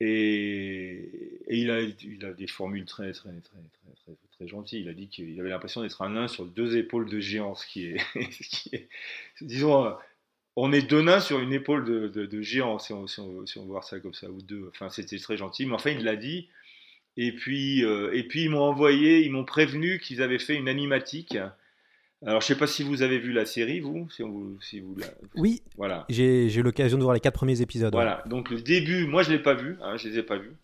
Et, 0.00 1.10
il, 1.50 1.70
a, 1.70 1.82
il 1.82 2.24
a 2.24 2.32
des 2.32 2.46
formules 2.46 2.86
très, 2.86 3.12
très, 3.12 3.30
très, 3.30 3.40
très, 3.40 3.94
très, 4.04 4.16
très 4.32 4.48
gentil. 4.48 4.80
Il 4.80 4.88
a 4.88 4.94
dit 4.94 5.08
qu'il 5.08 5.38
avait 5.38 5.50
l'impression 5.50 5.82
d'être 5.82 6.00
un 6.00 6.10
nain 6.10 6.28
sur 6.28 6.46
deux 6.46 6.78
épaules 6.78 7.10
de 7.10 7.20
géant, 7.20 7.54
ce 7.54 7.66
qui 7.66 7.86
est, 7.86 8.88
disons, 9.42 9.84
euh, 9.84 9.92
on 10.56 10.72
est 10.72 10.82
deux 10.82 11.02
nains 11.02 11.20
sur 11.20 11.40
une 11.40 11.52
épaule 11.52 11.84
de, 11.84 12.42
géant, 12.42 12.78
si 12.78 12.94
on, 12.94 13.06
si, 13.06 13.20
si 13.44 13.58
on 13.58 13.62
veut 13.62 13.68
voir 13.68 13.84
ça 13.84 14.00
comme 14.00 14.14
ça, 14.14 14.30
ou 14.30 14.40
deux. 14.40 14.68
Enfin, 14.70 14.88
c'était 14.88 15.18
très 15.18 15.36
gentil, 15.36 15.66
mais 15.66 15.74
enfin, 15.74 15.90
il 15.90 16.02
l'a 16.02 16.16
dit. 16.16 16.48
Et 17.22 17.32
puis, 17.32 17.84
euh, 17.84 18.10
et 18.14 18.22
puis 18.22 18.44
ils 18.44 18.48
m'ont 18.50 18.62
envoyé, 18.62 19.22
ils 19.22 19.30
m'ont 19.30 19.44
prévenu 19.44 19.98
qu'ils 20.00 20.22
avaient 20.22 20.38
fait 20.38 20.54
une 20.54 20.68
animatique. 20.68 21.36
Alors, 22.24 22.40
je 22.40 22.46
sais 22.46 22.56
pas 22.56 22.66
si 22.66 22.82
vous 22.82 23.02
avez 23.02 23.18
vu 23.18 23.32
la 23.32 23.44
série, 23.44 23.80
vous, 23.80 24.08
si 24.10 24.22
vous, 24.22 24.58
si 24.62 24.80
vous 24.80 24.96
la- 24.96 25.06
Oui, 25.36 25.60
voilà. 25.76 26.06
j'ai 26.08 26.50
eu 26.50 26.62
l'occasion 26.62 26.96
de 26.96 27.02
voir 27.02 27.12
les 27.12 27.20
quatre 27.20 27.34
premiers 27.34 27.60
épisodes. 27.60 27.94
ouais. 27.94 28.00
Voilà, 28.02 28.22
donc 28.24 28.48
le 28.48 28.62
début, 28.62 29.06
moi 29.06 29.22
je 29.22 29.32
l'ai 29.32 29.38
pas 29.38 29.52
vu, 29.52 29.76
hein, 29.82 29.98
je 29.98 30.08
les 30.08 30.18
ai 30.18 30.22
pas 30.22 30.38
vus, 30.38 30.54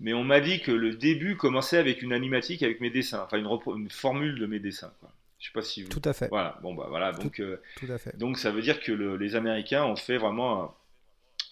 mais 0.00 0.14
on 0.14 0.24
m'a 0.24 0.40
dit 0.40 0.60
que 0.62 0.72
le 0.72 0.94
début 0.94 1.36
commençait 1.36 1.76
avec 1.76 2.00
une 2.00 2.14
animatique 2.14 2.62
avec 2.62 2.80
mes 2.80 2.88
dessins, 2.90 3.22
enfin 3.22 3.36
une, 3.36 3.90
formule 3.90 4.38
de 4.38 4.46
mes 4.46 4.58
dessins. 4.58 4.92
Quoi. 5.00 5.10
Je 5.38 5.46
sais 5.48 5.52
pas 5.52 5.60
si 5.62 5.82
vous... 5.82 5.90
Tout 5.90 6.02
à 6.08 6.14
fait. 6.14 6.28
Voilà, 6.28 6.58
bon 6.62 6.74
bah 6.74 6.86
voilà, 6.88 7.12
donc, 7.12 7.40
euh, 7.40 7.60
Tout 7.76 7.92
à 7.92 7.98
fait. 7.98 8.16
donc 8.16 8.38
ça 8.38 8.50
veut 8.50 8.62
dire 8.62 8.80
que 8.80 8.92
le- 8.92 9.16
les 9.18 9.34
Américains 9.36 9.84
ont 9.84 9.96
fait 9.96 10.16
vraiment 10.16 10.62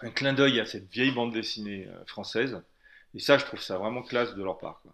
un, 0.03 0.07
un 0.07 0.11
clin 0.11 0.33
d'œil 0.33 0.59
à 0.61 0.65
cette 0.65 0.91
vieille 0.91 1.13
bande 1.13 1.35
dessinée 1.35 1.87
euh, 1.89 2.05
française, 2.07 2.63
et 3.15 3.19
ça 3.21 3.39
je 3.39 3.45
trouve 3.45 3.61
ça 3.61 3.79
vraiment 3.79 4.03
classe 4.03 4.35
de 4.35 4.43
leur 4.43 4.59
part. 4.59 4.81
Quoi. 4.83 4.93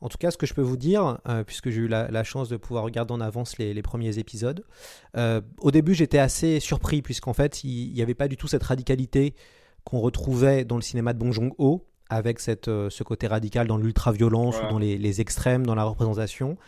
En 0.00 0.08
tout 0.08 0.18
cas, 0.18 0.32
ce 0.32 0.36
que 0.36 0.46
je 0.46 0.54
peux 0.54 0.62
vous 0.62 0.76
dire, 0.76 1.18
euh, 1.28 1.44
puisque 1.44 1.70
j'ai 1.70 1.82
eu 1.82 1.86
la, 1.86 2.10
la 2.10 2.24
chance 2.24 2.48
de 2.48 2.56
pouvoir 2.56 2.82
regarder 2.82 3.12
en 3.14 3.20
avance 3.20 3.56
les, 3.58 3.72
les 3.72 3.82
premiers 3.82 4.18
épisodes, 4.18 4.64
euh, 5.16 5.40
au 5.60 5.70
début 5.70 5.94
j'étais 5.94 6.18
assez 6.18 6.58
surpris, 6.58 7.02
puisqu'en 7.02 7.32
fait 7.34 7.62
il 7.62 7.92
n'y 7.92 8.02
avait 8.02 8.14
pas 8.14 8.26
du 8.26 8.36
tout 8.36 8.48
cette 8.48 8.64
radicalité 8.64 9.34
qu'on 9.84 10.00
retrouvait 10.00 10.64
dans 10.64 10.74
le 10.76 10.82
cinéma 10.82 11.12
de 11.12 11.18
Bong 11.20 11.32
Joon-ho, 11.32 11.86
avec 12.08 12.40
cette, 12.40 12.66
euh, 12.68 12.90
ce 12.90 13.04
côté 13.04 13.26
radical 13.28 13.68
dans 13.68 13.76
l'ultra-violence 13.76 14.54
Voilà. 14.56 14.68
ou 14.68 14.72
dans 14.72 14.78
les, 14.80 14.98
les 14.98 15.20
extrêmes 15.20 15.64
dans 15.64 15.74
la 15.76 15.84
représentation. 15.84 16.58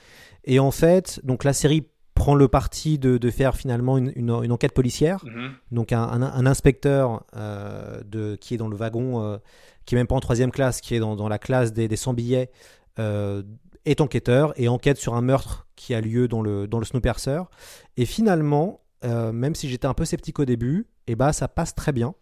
Et 0.45 0.59
en 0.61 0.71
fait, 0.71 1.21
donc 1.25 1.43
la 1.45 1.53
série 1.53 1.89
prend 2.15 2.35
le 2.35 2.47
parti 2.49 2.99
de, 2.99 3.19
de 3.19 3.31
faire 3.31 3.57
finalement 3.57 3.99
une, 3.99 4.13
une- 4.15 4.31
une 4.45 4.53
enquête 4.53 4.73
policière. 4.73 5.25
Mhm. 5.25 5.51
Donc 5.73 5.93
un, 5.93 6.03
un- 6.03 6.23
un 6.23 6.47
inspecteur 6.47 7.25
euh, 7.37 8.01
de, 8.07 8.37
qui 8.37 8.55
est 8.55 8.57
dans 8.57 8.69
le 8.69 8.77
wagon, 8.77 9.21
euh, 9.23 9.39
qui 9.85 9.95
est 9.95 9.99
même 9.99 10.07
pas 10.07 10.15
en 10.15 10.21
troisième 10.21 10.51
classe, 10.53 10.81
qui 10.81 10.95
est 10.95 11.01
dans, 11.01 11.17
dans 11.17 11.29
la 11.29 11.39
classe 11.39 11.73
des, 11.73 11.89
des 11.89 11.97
sans-billets, 11.97 12.51
euh, 12.99 13.43
est 13.85 14.01
enquêteur 14.01 14.53
et 14.59 14.69
enquête 14.69 14.97
sur 14.97 15.15
un 15.15 15.21
meurtre 15.23 15.67
qui 15.77 15.93
a 15.95 16.01
lieu 16.01 16.29
dans 16.29 16.41
le, 16.41 16.67
dans 16.67 16.79
le. 16.79 16.87
Et 17.97 18.07
finalement, 18.07 18.81
même 19.03 19.55
si 19.55 19.69
j'étais 19.69 19.87
un 19.87 19.93
peu 19.95 20.05
sceptique 20.07 20.39
au 20.39 20.45
début, 20.47 20.87
et 21.07 21.17
bah 21.17 21.35
ça 21.35 21.49
passe 21.49 21.75
très 21.75 21.93
bien. 21.93 22.15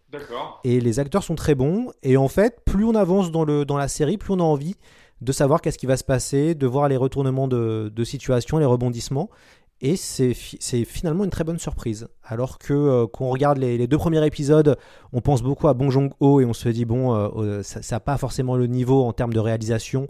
Et 0.65 0.81
les 0.81 0.99
acteurs 0.99 1.23
sont 1.23 1.35
très 1.35 1.55
bons. 1.55 1.91
Et 2.01 2.17
en 2.17 2.27
fait, 2.27 2.59
plus 2.65 2.83
on 2.83 2.95
avance 2.95 3.31
dans, 3.31 3.45
le, 3.45 3.63
dans 3.63 3.77
la 3.77 3.87
série, 3.87 4.17
plus 4.17 4.33
on 4.33 4.39
a 4.39 4.43
envie 4.43 4.75
de 5.21 5.31
savoir 5.31 5.61
qu'est-ce 5.61 5.77
qui 5.77 5.85
va 5.85 5.95
se 5.95 6.03
passer, 6.03 6.53
de 6.53 6.67
voir 6.67 6.89
les 6.89 6.97
retournements 6.97 7.47
de, 7.47 7.89
de 7.95 8.03
situation, 8.03 8.57
les 8.57 8.65
rebondissements. 8.65 9.29
Et 9.85 9.97
c'est 9.97 10.33
fi- 10.33 10.55
c'est 10.61 10.85
finalement 10.85 11.25
une 11.25 11.29
très 11.29 11.43
bonne 11.43 11.59
surprise. 11.59 12.07
Alors 12.23 12.57
que 12.57 12.73
euh, 12.73 13.05
quand 13.05 13.25
on 13.25 13.29
regarde 13.29 13.57
les, 13.57 13.77
les 13.77 13.85
deux 13.85 13.97
premiers 13.97 14.25
épisodes, 14.25 14.77
on 15.11 15.19
pense 15.19 15.43
beaucoup 15.43 15.67
à 15.67 15.73
Bong 15.73 15.91
Joon-ho 15.91 16.39
et 16.39 16.45
on 16.45 16.53
se 16.53 16.69
dit, 16.69 16.85
bon, 16.85 17.13
euh, 17.13 17.27
euh, 17.35 17.63
ça 17.63 17.81
n'a 17.93 17.99
pas 17.99 18.17
forcément 18.17 18.55
le 18.55 18.67
niveau 18.67 19.03
en 19.03 19.11
termes 19.11 19.33
de 19.33 19.41
réalisation 19.41 20.07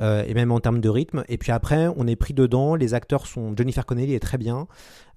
euh, 0.00 0.22
et 0.24 0.34
même 0.34 0.52
en 0.52 0.60
termes 0.60 0.80
de 0.80 0.88
rythme. 0.88 1.24
Et 1.28 1.36
puis 1.36 1.50
après, 1.50 1.88
on 1.96 2.06
est 2.06 2.14
pris 2.14 2.32
dedans. 2.32 2.76
Les 2.76 2.94
acteurs 2.94 3.26
sont. 3.26 3.56
Jennifer 3.56 3.84
Connelly 3.84 4.14
est 4.14 4.20
très 4.20 4.38
bien. 4.38 4.68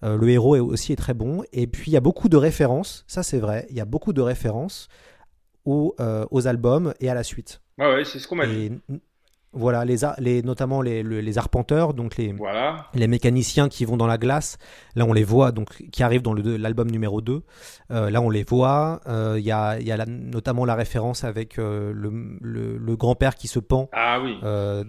Le 0.01 0.27
héros 0.29 0.55
est 0.55 0.59
aussi 0.59 0.93
est 0.93 0.95
très 0.95 1.13
bon. 1.13 1.43
Et 1.53 1.67
puis 1.67 1.91
il 1.91 1.93
y 1.93 1.97
a 1.97 2.01
beaucoup 2.01 2.27
de 2.27 2.37
références. 2.37 3.03
Ça, 3.07 3.21
c'est 3.21 3.37
vrai. 3.37 3.67
Il 3.69 3.75
y 3.77 3.81
a 3.81 3.85
beaucoup 3.85 4.13
de 4.13 4.21
références 4.21 4.87
aux, 5.63 5.95
aux 6.31 6.47
albums 6.47 6.95
et 6.99 7.07
à 7.07 7.13
la 7.13 7.21
suite. 7.21 7.61
Ouais, 7.77 7.85
ouais, 7.93 8.03
c'est 8.03 8.17
ce 8.17 8.27
qu'on 8.27 8.37
m'a 8.37 8.47
dit. 8.47 8.65
Et 8.65 8.71
voilà, 9.53 9.83
les, 9.85 10.41
notamment 10.43 10.81
les, 10.81 11.03
le- 11.03 11.19
les 11.21 11.37
arpenteurs, 11.37 11.93
donc 11.93 12.15
les, 12.17 12.31
Voilà. 12.33 12.87
les 12.93 13.07
mécaniciens 13.07 13.67
qui 13.69 13.83
vont 13.85 13.97
dans 13.97 14.07
la 14.07 14.17
glace, 14.17 14.57
là 14.95 15.05
on 15.05 15.13
les 15.13 15.23
voit, 15.25 15.51
donc 15.51 15.89
qui 15.91 16.03
arrivent 16.03 16.21
dans 16.21 16.33
l'album 16.33 16.89
numéro 16.89 17.19
2. 17.21 17.43
Euh, 17.91 18.09
là 18.09 18.21
on 18.21 18.29
les 18.29 18.43
voit. 18.43 19.01
Euh, 19.07 19.35
Il 19.37 19.43
y 19.45 19.51
a, 19.51 19.79
y 19.79 19.91
a 19.91 19.97
la- 19.97 20.05
notamment 20.05 20.63
la 20.65 20.75
référence 20.75 21.23
avec 21.23 21.59
euh, 21.59 21.91
le, 21.93 22.11
le- 22.41 22.77
le 22.77 22.95
grand-père 22.95 23.35
qui 23.35 23.47
se 23.47 23.59
pend. 23.59 23.89
Ah 23.91 24.19
oui. 24.23 24.37
Voilà. 24.41 24.83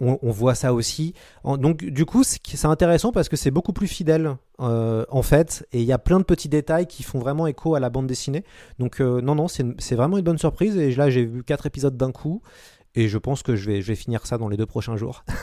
on, 0.00 0.18
on 0.22 0.30
voit 0.30 0.54
ça 0.54 0.74
aussi. 0.74 1.14
En- 1.42 1.56
donc 1.56 1.84
du 1.84 2.04
coup, 2.04 2.24
c'est 2.24 2.66
intéressant 2.66 3.10
parce 3.12 3.28
que 3.30 3.36
c'est 3.36 3.50
beaucoup 3.50 3.72
plus 3.72 3.86
fidèle 3.88 4.36
en 4.58 5.22
fait, 5.22 5.66
et 5.72 5.80
il 5.80 5.84
y 5.86 5.92
a 5.92 5.98
plein 5.98 6.18
de 6.18 6.24
petits 6.24 6.48
détails 6.48 6.86
qui 6.86 7.02
font 7.02 7.18
vraiment 7.18 7.46
écho 7.46 7.74
à 7.74 7.80
la 7.80 7.90
bande 7.90 8.06
dessinée. 8.06 8.44
Donc 8.78 9.00
non, 9.00 9.34
non, 9.34 9.46
c'est 9.48 9.94
vraiment 9.94 10.16
une 10.18 10.24
bonne 10.24 10.38
surprise. 10.38 10.76
Et 10.76 10.94
là, 10.94 11.10
j'ai 11.10 11.24
vu 11.24 11.42
quatre 11.42 11.66
épisodes 11.66 11.96
d'un 11.96 12.12
coup, 12.12 12.40
et 12.94 13.08
je 13.08 13.18
pense 13.18 13.42
que 13.42 13.56
je 13.56 13.70
vais, 13.70 13.94
finir 13.94 14.26
ça 14.26 14.38
dans 14.38 14.48
les 14.48 14.56
deux 14.56 14.66
prochains 14.66 14.96
jours. 14.96 15.24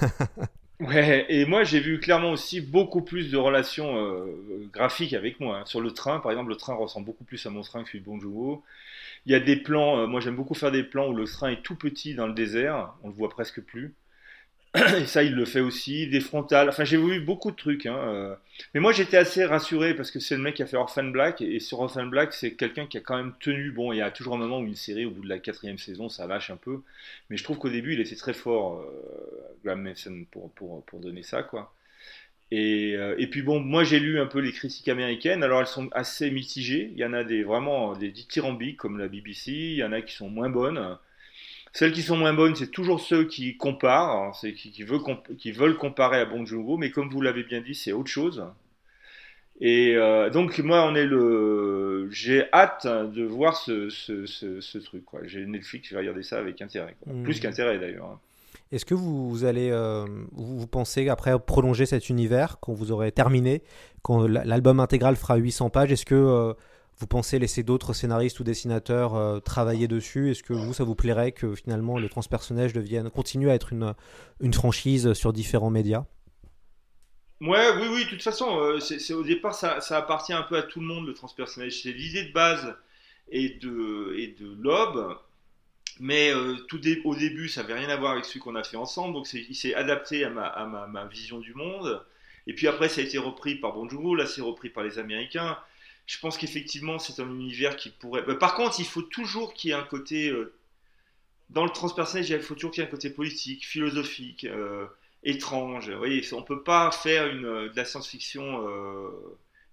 Ouais, 0.80 1.28
et 1.30 1.46
moi 1.46 1.64
j'ai 1.64 1.80
vu 1.80 2.00
clairement 2.00 2.32
aussi 2.32 2.60
beaucoup 2.60 3.04
plus 3.04 3.30
de 3.30 3.38
relations 3.38 3.98
euh, 3.98 4.68
graphiques 4.74 5.14
avec 5.14 5.40
moi. 5.40 5.60
hein. 5.60 5.66
Sur 5.68 5.80
le 5.80 5.92
train, 5.92 6.20
par 6.20 6.32
exemple, 6.32 6.50
le 6.50 6.56
train 6.56 6.74
ressemble 6.74 7.06
beaucoup 7.06 7.24
plus 7.24 7.46
à 7.46 7.52
mon 7.52 7.62
train 7.62 7.84
que 7.84 7.90
celui 7.90 8.00
de 8.00 8.06
Bonjour. 8.06 8.64
Il 9.28 9.32
y 9.32 9.36
a 9.36 9.40
des 9.40 9.58
plans, 9.58 10.00
euh, 10.00 10.08
moi 10.08 10.22
j'aime 10.22 10.36
beaucoup 10.36 10.56
faire 10.56 10.72
des 10.72 10.82
plans 10.82 11.08
où 11.10 11.14
le 11.14 11.26
train 11.26 11.50
est 11.50 11.62
tout 11.62 11.76
petit 11.76 12.16
dans 12.16 12.26
le 12.26 12.34
désert, 12.34 12.96
on 13.04 13.10
le 13.10 13.14
voit 13.14 13.30
presque 13.30 13.62
plus. 13.62 13.94
Et 14.98 15.06
ça, 15.06 15.24
il 15.24 15.34
le 15.36 15.46
fait 15.46 15.60
aussi, 15.60 16.08
des 16.08 16.22
frontales. 16.22 16.70
Enfin, 16.70 16.86
j'ai 16.86 16.98
vu 16.98 17.20
beaucoup 17.20 17.52
de 17.52 17.56
trucs. 17.56 17.86
hein, 17.86 17.98
euh. 17.98 18.36
Mais 18.74 18.80
moi, 18.80 18.94
j'étais 18.94 19.18
assez 19.18 19.44
rassuré 19.46 19.94
parce 19.96 20.12
que 20.12 20.20
c'est 20.20 20.36
le 20.36 20.42
mec 20.42 20.56
qui 20.56 20.64
a 20.64 20.66
fait 20.66 20.78
Orphan 20.78 21.04
Black. 21.04 21.42
Et 21.42 21.60
sur 21.60 21.80
Orphan 21.82 22.06
Black, 22.06 22.34
c'est 22.34 22.54
quelqu'un 22.56 22.86
qui 22.88 22.98
a 22.98 23.02
quand 23.02 23.18
même 23.18 23.34
tenu. 23.40 23.72
Bon, 23.72 23.92
il 23.92 23.98
y 23.98 24.02
a 24.02 24.12
toujours 24.12 24.36
un 24.36 24.38
moment 24.38 24.60
où 24.60 24.66
une 24.66 24.76
série, 24.76 25.06
au 25.06 25.12
bout 25.12 25.24
de 25.24 25.30
la 25.30 25.40
quatrième 25.40 25.78
saison, 25.78 26.08
ça 26.10 26.26
lâche 26.26 26.50
un 26.52 26.56
peu. 26.58 26.82
Mais 27.30 27.38
je 27.38 27.44
trouve 27.44 27.58
qu'au 27.58 27.70
début, 27.70 27.94
il 27.94 28.00
était 28.00 28.16
très 28.16 28.34
fort, 28.34 28.82
euh, 28.82 29.56
Graham 29.66 29.82
Mason, 29.82 30.26
pour, 30.32 30.52
pour, 30.54 30.84
pour 30.86 31.00
donner 31.02 31.24
ça, 31.24 31.44
quoi. 31.44 31.74
Et, 32.52 32.96
euh, 32.98 33.16
et 33.18 33.28
puis 33.28 33.42
bon, 33.42 33.60
moi 33.62 33.84
j'ai 33.86 34.00
lu 34.00 34.20
un 34.20 34.26
peu 34.26 34.40
les 34.40 34.52
critiques 34.52 34.88
américaines, 34.90 35.44
alors 35.44 35.62
elles 35.62 35.68
sont 35.68 35.90
assez 35.94 36.32
mitigées. 36.32 36.92
Il 36.94 37.00
y 37.00 37.06
en 37.06 37.14
a 37.14 37.24
des 37.24 37.44
vraiment 37.44 37.94
des 37.96 38.10
dithyrambiques 38.12 38.78
comme 38.78 38.98
la 39.00 39.08
BBC, 39.08 39.52
il 39.52 39.76
y 39.78 39.84
en 39.84 39.94
a 39.94 40.02
qui 40.02 40.14
sont 40.16 40.30
moins 40.30 40.50
bonnes. 40.50 40.98
Celles 41.74 41.94
qui 41.94 42.02
sont 42.02 42.18
moins 42.18 42.34
bonnes, 42.34 42.56
c'est 42.56 42.68
toujours 42.72 43.00
ceux 43.00 43.26
qui 43.26 43.56
comparent, 43.58 44.24
hein, 44.24 44.32
c'est 44.40 44.54
qui, 44.54 44.72
qui, 44.72 44.84
veulent 44.84 45.02
comp- 45.04 45.36
qui 45.38 45.52
veulent 45.52 45.78
comparer 45.78 46.20
à 46.20 46.26
Bong 46.26 46.46
Joon-ho, 46.46 46.78
mais 46.78 46.92
comme 46.92 47.10
vous 47.10 47.22
l'avez 47.22 47.44
bien 47.44 47.62
dit, 47.62 47.76
c'est 47.76 47.94
autre 47.94 48.10
chose. 48.10 48.44
Et 49.64 49.96
euh, 49.96 50.30
donc 50.32 50.58
moi, 50.60 50.86
on 50.90 50.96
est 50.96 51.06
le, 51.06 52.10
j'ai 52.12 52.52
hâte 52.52 52.88
de 52.88 53.24
voir 53.24 53.56
ce, 53.56 53.90
ce, 53.90 54.26
ce, 54.26 54.60
ce 54.60 54.78
truc. 54.80 55.04
J'ai 55.24 55.46
Netflix, 55.46 55.88
je 55.90 55.94
vais 55.94 56.02
regarder 56.02 56.24
ça 56.24 56.40
avec 56.40 56.62
intérêt, 56.62 56.96
quoi. 57.02 57.14
Mhm. 57.14 57.24
plus 57.24 57.40
qu'intérêt 57.40 57.78
d'ailleurs. 57.78 58.06
hein. 58.06 58.20
Est-ce 58.72 58.86
que 58.86 58.94
vous, 58.96 59.44
allez, 59.44 59.70
euh, 59.70 60.06
vous, 60.32 60.66
pensez 60.66 61.10
après 61.10 61.38
prolonger 61.40 61.86
cet 61.86 62.10
univers 62.10 62.58
quand 62.62 62.74
vous 62.74 62.92
aurez 62.94 63.12
terminé, 63.12 63.62
quand 64.02 64.26
l'album 64.28 64.80
intégral 64.80 65.16
fera 65.18 65.36
800 65.36 65.70
pages 65.70 65.92
Est-ce 65.92 66.06
que 66.06 66.16
euh, 66.16 66.54
vous 67.02 67.08
pensez 67.08 67.40
laisser 67.40 67.64
d'autres 67.64 67.94
scénaristes 67.94 68.40
ou 68.40 68.44
dessinateurs 68.44 69.16
euh, 69.16 69.40
travailler 69.40 69.88
dessus? 69.88 70.30
Est-ce 70.30 70.44
que 70.44 70.54
vous, 70.54 70.72
ça 70.72 70.84
vous 70.84 70.94
plairait 70.94 71.32
que 71.32 71.56
finalement 71.56 71.98
le 71.98 72.08
transpersonnage 72.08 72.74
devienne, 72.74 73.10
continue 73.10 73.50
à 73.50 73.56
être 73.56 73.74
une, 73.74 73.96
une 74.40 74.54
franchise 74.54 75.14
sur 75.14 75.34
différents 75.34 75.72
médias? 75.72 76.06
Ouais, 77.42 77.70
oui, 77.76 77.88
oui, 77.92 78.06
de 78.06 78.10
toute 78.12 78.22
façon, 78.22 78.46
euh, 78.60 79.16
au 79.16 79.24
départ, 79.24 79.56
ça, 79.56 79.80
appartient 79.98 80.32
un 80.34 80.44
peu 80.44 80.58
à 80.58 80.62
tout 80.62 80.80
le 80.80 80.86
monde, 80.86 81.08
le 81.08 81.16
transpersonnage. 81.16 81.82
C'est 81.82 81.92
l'idée 81.92 82.26
de 82.26 82.34
base 82.34 82.76
et 83.30 83.50
de, 83.50 84.14
et 84.16 84.36
de 84.40 84.56
Lob, 84.62 85.18
mais 86.00 86.32
euh, 86.32 86.56
tout 86.68 86.80
au 87.06 87.16
début, 87.16 87.50
ça 87.50 87.64
n'avait 87.64 87.80
rien 87.80 87.90
à 87.90 87.96
voir 87.96 88.12
avec 88.12 88.26
celui 88.26 88.42
qu'on 88.42 88.56
a 88.56 88.64
fait 88.64 88.78
ensemble, 88.78 89.16
donc 89.16 89.34
il 89.34 89.56
s'est 89.56 89.74
adapté 89.74 90.24
à, 90.24 90.30
ma, 90.30 90.46
à 90.46 90.88
ma 90.88 91.06
vision 91.06 91.40
du 91.40 91.56
monde. 91.56 92.06
Et 92.48 92.54
puis 92.54 92.68
après, 92.68 92.90
ça 92.90 93.02
a 93.02 93.04
été 93.04 93.18
repris 93.18 93.56
par 93.56 93.74
Bonjour, 93.74 94.16
là, 94.16 94.26
c'est 94.26 94.42
repris 94.42 94.70
par 94.70 94.84
les 94.84 95.00
Américains. 95.00 95.58
Je 96.08 96.18
pense 96.20 96.38
qu'effectivement, 96.38 97.00
c'est 97.00 97.22
un 97.22 97.30
univers 97.30 97.76
qui 97.78 97.90
pourrait. 97.90 98.24
Bah, 98.24 98.36
par 98.36 98.56
contre, 98.56 98.80
il 98.80 98.86
faut 98.86 99.02
toujours 99.04 99.54
qu'il 99.54 99.70
y 99.70 99.74
ait 99.74 99.78
un 99.78 99.84
côté. 99.84 100.30
euh, 100.30 100.54
dans 101.50 101.64
le 101.66 101.70
transpersonnage, 101.72 102.30
il 102.30 102.42
faut 102.42 102.56
toujours 102.56 102.72
qu'il 102.72 102.82
y 102.82 102.86
ait 102.86 102.88
un 102.88 102.92
côté 102.92 103.10
politique, 103.10 103.66
philosophique. 103.66 104.46
euh, 104.46 104.86
étrange. 105.24 105.90
Vous 105.90 105.98
voyez, 105.98 106.24
on 106.34 106.42
peut 106.44 106.64
pas 106.64 106.92
faire 106.92 107.24
euh, 107.26 107.70
de 107.70 107.76
la 107.76 107.86
science-fiction. 107.86 108.62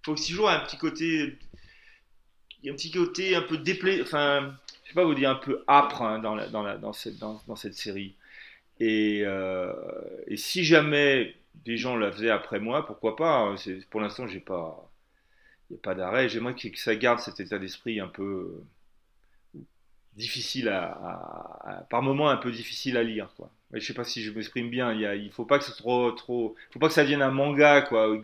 Il 0.01 0.05
faut 0.05 0.15
toujours 0.15 0.49
un 0.49 0.59
petit 0.59 0.77
côté, 0.77 1.37
un 2.67 2.73
petit 2.73 2.91
côté 2.91 3.35
un 3.35 3.41
peu 3.41 3.57
déplai, 3.57 4.01
enfin, 4.01 4.53
je 4.83 4.89
sais 4.89 4.93
pas 4.95 5.03
vous 5.05 5.15
dire, 5.15 5.29
un 5.31 5.35
peu 5.35 5.63
âpre 5.67 6.01
hein, 6.03 6.19
dans, 6.19 6.35
dans, 6.77 6.93
cette, 6.93 7.17
dans, 7.17 7.55
cette 7.55 7.73
série. 7.73 8.13
Et 8.79 9.25
si 10.35 10.63
jamais 10.63 11.35
des 11.55 11.77
gens 11.77 11.95
la 11.95 12.11
faisaient 12.11 12.29
après 12.29 12.59
moi, 12.59 12.85
pourquoi 12.85 13.15
pas 13.15 13.39
hein, 13.39 13.55
Pour 13.89 14.01
l'instant, 14.01 14.27
j'ai 14.27 14.39
pas, 14.39 14.91
n'y 15.69 15.77
a 15.77 15.79
pas 15.81 15.95
d'arrêt. 15.95 16.29
J'aimerais 16.29 16.55
que, 16.55 16.77
ça 16.77 16.95
garde 16.95 17.19
cet 17.19 17.39
état 17.39 17.59
d'esprit 17.59 17.99
un 17.99 18.07
peu 18.07 18.63
euh, 19.55 19.59
difficile 20.15 20.69
à, 20.69 21.85
par 21.89 22.01
moments 22.01 22.29
un 22.29 22.37
peu 22.37 22.51
difficile 22.51 22.97
à 22.97 23.03
lire, 23.03 23.33
quoi. 23.35 23.51
Je 23.71 23.85
sais 23.85 23.93
pas 23.93 24.03
si 24.03 24.23
je 24.23 24.31
m'exprime 24.31 24.69
bien. 24.69 24.93
Il 24.93 25.25
y 25.25 25.29
faut 25.29 25.45
pas 25.45 25.59
que 25.59 25.65
ce 25.65 25.71
soit 25.71 25.81
trop, 25.81 26.11
trop, 26.11 26.55
faut 26.71 26.79
pas 26.79 26.87
que 26.87 26.93
ça 26.93 27.03
devienne 27.03 27.21
un 27.21 27.31
manga, 27.31 27.81
quoi, 27.81 28.17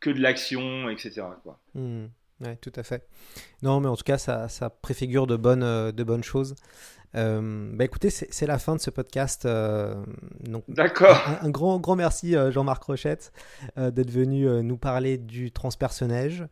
que 0.00 0.10
de 0.10 0.20
l'action, 0.20 0.88
etc. 0.88 1.22
Quoi. 1.42 1.58
Ouais, 2.40 2.56
tout 2.56 2.72
à 2.76 2.82
fait. 2.82 3.06
Non, 3.62 3.80
mais 3.80 3.88
en 3.88 3.96
tout 3.96 4.04
cas, 4.04 4.18
ça, 4.18 4.48
ça 4.48 4.68
préfigure 4.68 5.26
de 5.26 5.36
bonnes, 5.36 5.62
euh, 5.62 5.90
de 5.90 6.04
bonnes 6.04 6.24
choses. 6.24 6.54
Euh, 7.16 7.70
bah 7.72 7.84
écoutez, 7.84 8.10
c'est 8.10 8.46
la 8.46 8.58
fin 8.58 8.76
de 8.76 8.80
ce 8.80 8.90
podcast. 8.90 9.46
euh, 9.46 9.94
D'accord. 10.68 11.16
un, 11.26 11.46
un 11.46 11.50
grand, 11.50 11.78
grand 11.80 11.96
merci 11.96 12.36
euh, 12.36 12.50
Jean-Marc 12.50 12.82
Rochette 12.84 13.32
euh, 13.78 13.90
d'être 13.90 14.10
venu 14.10 14.46
nous 14.62 14.76
parler 14.76 15.16
du 15.16 15.50
transpersonnage, 15.50 16.46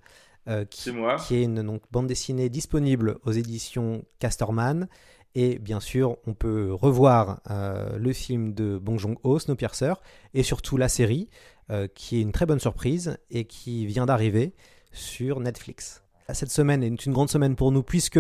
qui, 0.70 0.82
C'est 0.82 0.92
moi. 0.92 1.16
qui 1.16 1.36
est 1.36 1.42
une 1.44 1.62
donc, 1.62 1.82
bande 1.90 2.06
dessinée 2.06 2.48
disponible 2.48 3.18
aux 3.24 3.32
éditions 3.32 4.04
Casterman. 4.18 4.88
Et 5.34 5.58
bien 5.58 5.80
sûr, 5.80 6.16
on 6.26 6.34
peut 6.34 6.72
revoir 6.72 7.40
le 7.50 8.12
film 8.12 8.54
de 8.54 8.78
Bong 8.78 8.98
Joon-ho, 8.98 9.38
Snowpiercer, 9.40 9.94
et 10.32 10.44
surtout 10.44 10.76
la 10.76 10.88
série, 10.88 11.28
qui 11.94 12.18
est 12.18 12.20
une 12.20 12.30
très 12.30 12.46
bonne 12.46 12.60
surprise 12.60 13.16
et 13.30 13.44
qui 13.44 13.84
vient 13.86 14.06
d'arriver 14.06 14.54
sur 14.92 15.40
Netflix. 15.40 16.03
Cette 16.32 16.50
semaine 16.50 16.82
est 16.82 17.04
une 17.06 17.12
grande 17.12 17.28
semaine 17.28 17.54
pour 17.54 17.70
nous 17.70 17.82
puisque 17.82 18.18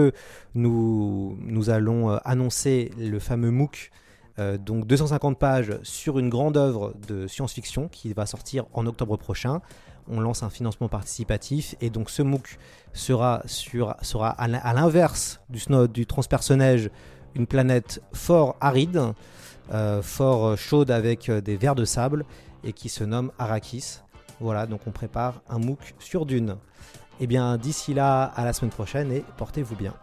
nous, 0.54 1.36
allons 1.70 2.10
euh, 2.10 2.18
annoncer 2.24 2.90
le 2.98 3.18
fameux 3.18 3.50
MOOC, 3.50 3.90
euh, 4.38 4.58
donc 4.58 4.86
250 4.86 5.38
pages 5.38 5.78
sur 5.82 6.18
une 6.18 6.28
grande 6.28 6.56
œuvre 6.58 6.92
de 7.08 7.26
science-fiction 7.26 7.88
qui 7.88 8.12
va 8.12 8.26
sortir 8.26 8.66
en 8.74 8.86
octobre 8.86 9.16
prochain. 9.16 9.62
On 10.06 10.20
lance 10.20 10.42
un 10.42 10.50
financement 10.50 10.88
participatif 10.88 11.76
et 11.80 11.88
donc 11.88 12.10
ce 12.10 12.20
MOOC 12.22 12.58
sera, 12.92 13.42
sur, 13.46 13.94
à 14.22 14.48
l'in- 14.48 14.58
à 14.62 14.74
l'inverse 14.74 15.40
du, 15.48 15.58
snow- 15.58 15.86
du 15.88 16.04
transpersonnage 16.04 16.90
une 17.34 17.46
planète 17.46 18.02
fort 18.12 18.56
aride, 18.60 19.00
euh, 19.72 20.02
fort 20.02 20.58
chaude 20.58 20.90
avec 20.90 21.30
des 21.30 21.56
vers 21.56 21.74
de 21.74 21.86
sable 21.86 22.26
et 22.64 22.74
qui 22.74 22.90
se 22.90 23.02
nomme 23.02 23.32
Arrakis. 23.38 24.00
Voilà, 24.40 24.66
donc 24.66 24.80
on 24.86 24.90
prépare 24.90 25.40
un 25.48 25.58
MOOC 25.58 25.94
sur 25.98 26.26
Dune. 26.26 26.56
Et 27.20 27.26
bien 27.26 27.56
d'ici 27.56 27.94
là, 27.94 28.24
à 28.36 28.44
la 28.44 28.52
semaine 28.52 28.70
prochaine 28.70 29.12
et 29.12 29.24
portez-vous 29.36 29.76
bien. 29.76 29.94